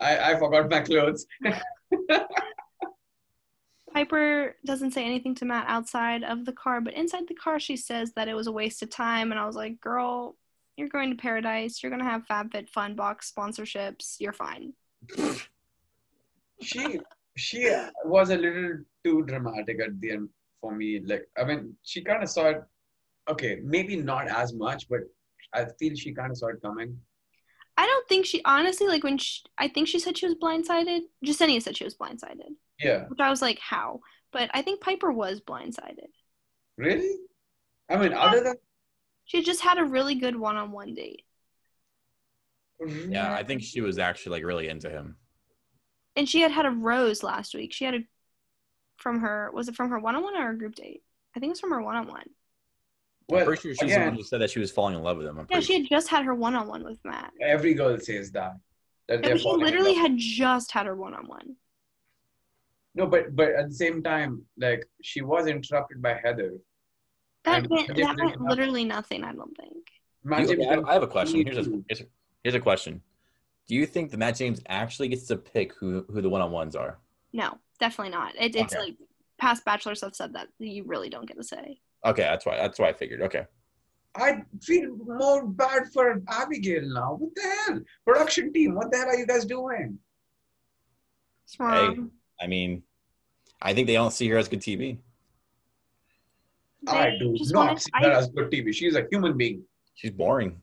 [0.00, 1.26] I, I forgot my clothes.
[3.94, 7.76] Pieper doesn't say anything to Matt outside of the car, but inside the car, she
[7.76, 9.30] says that it was a waste of time.
[9.30, 10.36] And I was like, girl,
[10.76, 11.82] you're going to paradise.
[11.82, 14.16] You're going to have FabFitFun box sponsorships.
[14.18, 14.72] You're fine.
[16.60, 17.00] she
[17.36, 20.28] she uh, was a little too dramatic at the end
[20.60, 21.00] for me.
[21.04, 22.62] Like, I mean, she kind of saw it.
[23.28, 25.00] Okay, maybe not as much, but
[25.52, 26.96] I feel she kind of saw it coming.
[27.76, 31.00] I don't think she, honestly, like when she, I think she said she was blindsided.
[31.24, 34.00] Jessenia said she was blindsided, Yeah, which I was like, how?
[34.32, 36.08] But I think Pieper was blindsided.
[36.76, 37.16] really?
[37.88, 38.54] I mean, other than
[39.26, 41.24] She just had a really good one on one date.
[42.82, 43.12] Mm-hmm.
[43.12, 45.16] yeah, I think she was actually like really into him.
[46.16, 47.72] And she had had a rose last week.
[47.72, 48.00] She had a,
[48.98, 51.02] from her, was it from her one on one or a group date?
[51.36, 52.20] I think it was from her one on one.
[52.20, 55.16] I'm Well, pretty sure she's the one who said that she was falling in love
[55.16, 55.38] with him.
[55.38, 57.32] I'm Yeah, she had just had her one on one with Matt.
[57.40, 58.52] every girl says that.
[59.08, 61.56] That Yeah, she literally had just had her one on one.
[62.94, 66.52] No, but but at the same time, like she was interrupted by Heather.
[67.44, 69.76] That meant, that meant didn't literally nothing, I don't think.
[70.22, 71.44] Matt You- James okay, I have- didn't I have a question.
[71.46, 72.04] Here's a,
[72.42, 73.02] here's a question.
[73.66, 76.52] Do you think that Matt James actually gets to pick who who the one on
[76.52, 76.98] ones are?
[77.32, 78.34] No, definitely not.
[78.36, 78.84] It, it's Okay.
[78.84, 78.96] like
[79.38, 81.80] past bachelors have said that you really don't get to say.
[82.04, 83.22] Okay, that's why that's why I figured.
[83.22, 83.44] Okay,
[84.14, 87.14] I feel more bad for Abigail now.
[87.14, 87.80] What the hell?
[88.06, 89.98] Production team, what the hell are you guys doing?
[91.46, 92.10] It's wrong.
[92.40, 92.82] I mean,
[93.62, 94.98] I think they don't see her as good TV.
[96.86, 98.72] I do not wanted- see I- her as good TV.
[98.72, 99.64] She's a human being.
[99.94, 100.60] She's boring.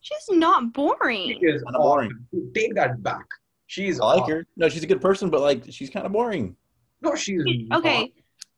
[0.00, 1.38] She's not boring.
[1.40, 2.26] She is Kinda boring.
[2.54, 3.26] Take that back.
[3.66, 4.34] She's I like awesome.
[4.36, 4.46] her.
[4.56, 6.56] No, she's a good person, but like she's kind of boring.
[7.00, 7.78] No, she's She- not.
[7.80, 8.12] okay,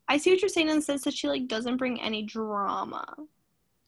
[0.08, 3.06] I see what you're saying in the sense that she like doesn't bring any drama.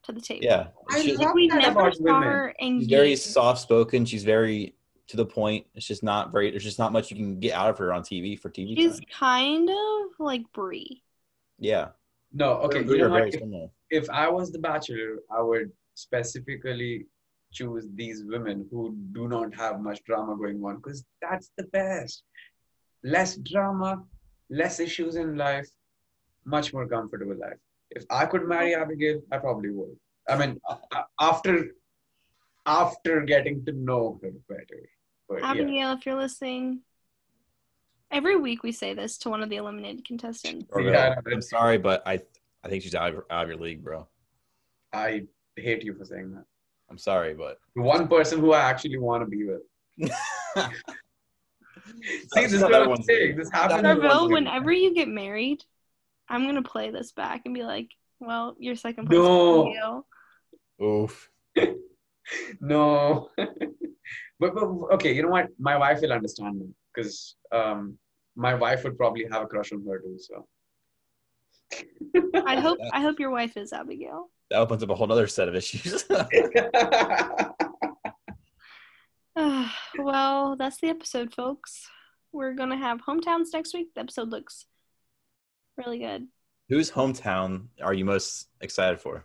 [0.05, 0.43] to the table.
[0.43, 2.23] Yeah, I she's, love we that never about saw women.
[2.23, 4.07] her she's very soft spoken.
[4.07, 4.75] She's very
[5.09, 5.67] to the point.
[5.75, 6.51] It's just not very.
[6.51, 8.97] There's just not much you can get out of her on TV for TV She's
[8.97, 9.07] time.
[9.13, 11.03] kind of like Bri.
[11.59, 11.89] Yeah.
[12.33, 12.85] No, okay.
[12.85, 13.71] You know very what?
[13.91, 17.07] If, if I was the bachelor, I would specifically
[17.53, 22.23] choose these women who do not have much drama going on because that's the best.
[23.03, 24.03] Less drama,
[24.51, 25.69] less issues in life,
[26.45, 27.59] much more comfortable life.
[27.91, 29.97] If I could marry Abigail, I probably would.
[30.29, 30.61] I mean,
[31.19, 31.69] after
[32.67, 34.83] after getting to know her better.
[35.29, 35.51] But yeah.
[35.51, 36.81] Abigail, if you're listening,
[38.11, 40.67] every week we say this to one of the eliminated contestants.
[40.73, 42.21] Oh, yeah, I'm sorry, but I
[42.65, 44.07] I think she's out of, out of your league, bro.
[44.93, 45.25] I
[45.57, 46.45] hate you for saying that.
[46.91, 49.63] I'm sorry, but The one person who I actually want to be with.
[52.33, 53.37] See, this is Not what I'm saying.
[53.37, 53.83] This happens.
[53.83, 55.63] Not Charville, whenever you get married,
[56.29, 57.89] I'm gonna play this back and be like,
[58.21, 60.05] "Well, your second place, No.
[60.83, 61.31] Oof.
[62.61, 63.31] No.
[64.41, 64.65] But, but
[64.95, 65.49] okay, you know what?
[65.59, 67.99] My wife will understand me because um,
[68.37, 70.19] my wife would probably have a crush on her too.
[70.19, 70.47] So
[72.47, 74.31] I hope I hope your wife is Abigail.
[74.51, 76.05] That opens up a whole other set of issues.
[79.99, 81.89] well, that's the episode, folks.
[82.33, 83.89] We're gonna have hometowns next week.
[83.95, 84.67] The episode looks
[85.77, 86.29] really good.
[86.69, 89.25] Whose hometown are you most excited for?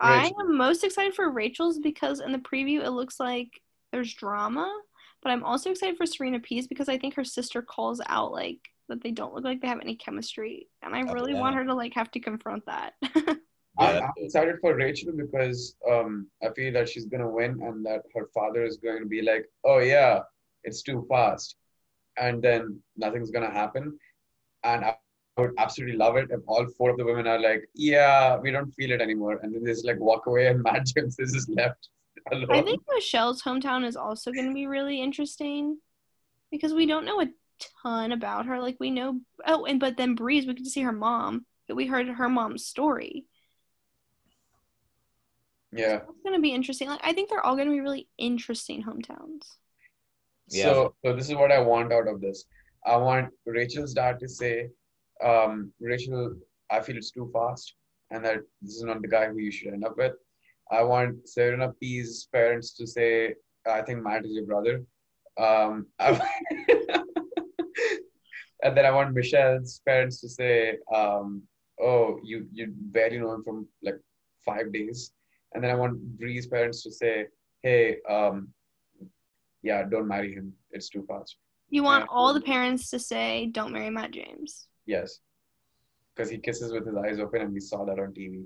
[0.00, 3.60] I am most excited for Rachael's because in the preview it looks like
[3.92, 4.70] there's drama,
[5.22, 8.60] but I'm also excited for Serena P's because I think her sister calls out like
[8.88, 11.40] that they don't look like they have any chemistry, and I Oh, really yeah.
[11.40, 12.94] want her to like have to confront that.
[13.78, 18.02] I'm, I'm excited for Rachel because um, I feel that she's gonna win and that
[18.14, 20.20] her father is going to be like, "Oh yeah,
[20.64, 21.56] it's too fast,"
[22.16, 23.98] and then nothing's gonna happen.
[24.64, 24.96] And I
[25.38, 28.72] would absolutely love it if all four of the women are like, "Yeah, we don't
[28.72, 31.48] feel it anymore," and then they just like walk away and Matt James is just
[31.50, 31.88] left
[32.32, 32.50] alone.
[32.50, 35.78] I think Michelle's hometown is also going to be really interesting
[36.50, 37.28] because we don't know a
[37.82, 38.60] ton about her.
[38.60, 41.46] Like we know, oh, and but then Bri's, we get to see her mom.
[41.66, 43.26] But we heard her mom's story.
[45.70, 45.96] yeah.
[45.96, 46.88] It's going to be interesting.
[46.88, 49.42] Like I think they're all going to be really interesting hometowns.
[50.48, 50.64] Yeah.
[50.64, 52.44] So, so this is what I want out of this.
[52.86, 54.70] I want Rachael's dad to say,
[55.24, 56.34] um, Rachael,
[56.70, 57.74] I feel it's too fast,
[58.10, 60.12] and that this is not the guy who you should end up with.
[60.70, 63.34] I want Serena P's parents to say,
[63.66, 64.82] I think Matt is your brother.
[65.38, 66.20] Um, and
[68.76, 71.42] then I want Michelle's parents to say, um,
[71.80, 73.98] oh, you you barely know him from like
[74.44, 75.12] five days.
[75.54, 77.26] And then I want Bri's parents to say,
[77.62, 78.48] hey, um,
[79.62, 80.52] yeah, don't marry him.
[80.70, 81.36] It's too fast.
[81.70, 82.08] You want Yeah.
[82.10, 85.20] all the parents to say, "Don't marry Matt James." Yes.
[86.16, 88.44] Because he kisses with his eyes open, and we saw that on TV.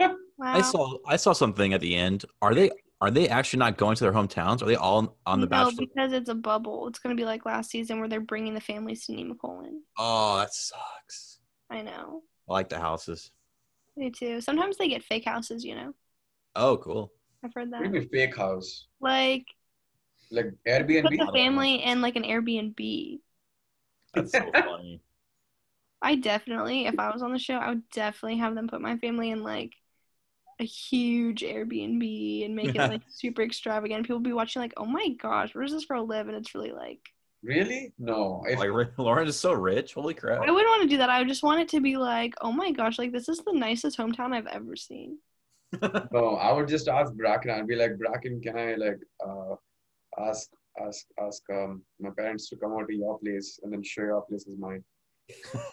[0.00, 0.14] Wow.
[0.42, 2.24] I saw I saw something at the end.
[2.42, 4.62] Are they are they actually not going to their hometowns?
[4.62, 5.72] Are they all on the no, Bachelor?
[5.86, 6.88] because it's a bubble.
[6.88, 9.80] It's going to be like last season where they're bringing the families to Nemacolin.
[9.98, 11.38] Oh, that sucks.
[11.70, 12.22] I know.
[12.48, 13.30] I like the houses.
[13.96, 14.40] Me too.
[14.40, 15.64] Sometimes they get fake houses.
[15.64, 15.94] You know,
[16.56, 17.12] Oh, cool.
[17.44, 17.84] I've heard that.
[17.84, 18.86] you mean fake house?
[19.00, 19.44] Like
[20.30, 21.10] Like put Airbnb?
[21.18, 23.20] the family in like an Airbnb.
[24.22, 25.00] That's so funny.
[26.00, 28.96] I definitely, if I was on the show, I would definitely have them put my
[28.98, 29.72] family in like
[30.60, 34.04] a huge Airbnb and make it like super extravagant.
[34.04, 36.28] People would be watching like, oh my gosh, where does this girl live?
[36.28, 37.00] And it's really like,
[37.42, 37.92] Really?
[37.98, 38.42] No.
[38.46, 39.94] If, Like Lauren is so rich.
[39.94, 40.38] Holy crap.
[40.38, 41.10] I wouldn't want to do that.
[41.10, 43.52] I would just want it to be like, oh my gosh, like this is the
[43.52, 45.18] nicest hometown I've ever seen.
[46.12, 47.50] no, I would just ask Bracken.
[47.50, 49.54] I'd be like, Bracken, can I like uh,
[50.18, 50.48] ask
[50.86, 54.22] ask ask um, my parents to come over to your place and then show your
[54.22, 54.84] place is mine?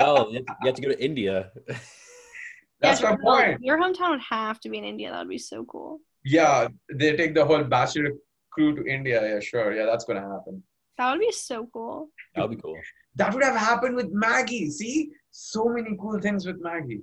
[0.00, 1.50] oh, you have, to, you have to go to India.
[2.80, 3.58] That's Yeah, my point.
[3.62, 5.10] Your hometown would have to be in India.
[5.10, 6.00] That would be so cool.
[6.24, 8.10] Yeah, they take the whole bachelor
[8.50, 9.22] crew to India.
[9.22, 9.72] Yeah, sure.
[9.72, 10.62] Yeah, that's gonna happen.
[10.98, 12.08] That would be so cool.
[12.34, 12.78] That would be cool.
[13.16, 14.70] That would have happened with Maggie.
[14.70, 17.02] See, so many cool things with Maggie.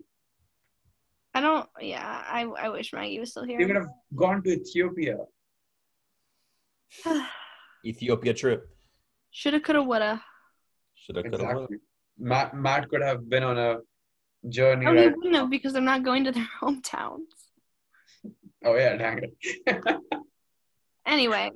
[1.33, 3.59] I don't, yeah, I, I wish Maggie was still here.
[3.59, 5.17] They would have gone to Ethiopia.
[7.85, 8.69] Ethiopia trip.
[9.31, 10.23] Shoulda, coulda, woulda.
[10.95, 11.41] Should have could have.
[11.41, 11.77] Exactly.
[12.17, 13.77] Matt, Matt could have been on a
[14.49, 14.85] journey.
[14.85, 17.19] Oh, he wouldn't have because they're not going to their hometowns.
[18.65, 19.97] Oh yeah, dang it.
[21.05, 21.49] Anyway,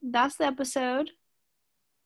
[0.00, 1.10] that's the episode.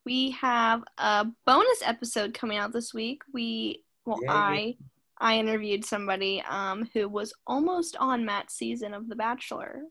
[0.05, 3.23] We have a bonus episode coming out this week.
[3.33, 4.29] We well, Yay.
[4.29, 4.77] I
[5.19, 9.83] I interviewed somebody um who was almost on Matt's season of The Bachelor.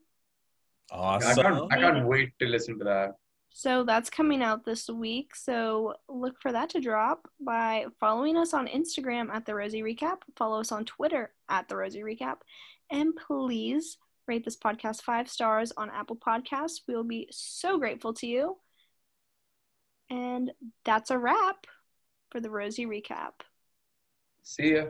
[0.92, 1.42] I Awesome.
[1.42, 1.72] can't.
[1.72, 3.10] I can't wait to listen to that.
[3.50, 5.34] So that's coming out this week.
[5.34, 10.18] So look for that to drop by following us on Instagram at the Rosie Recap.
[10.36, 12.36] Follow us on Twitter at the Rosie Recap.
[12.90, 13.96] And please
[14.28, 16.80] rate this podcast five stars on Apple Podcasts.
[16.86, 18.58] We'll be so grateful to you.
[20.10, 20.52] And
[20.84, 21.66] that's a wrap
[22.30, 23.32] for the Rosie Recap.
[24.42, 24.86] See ya.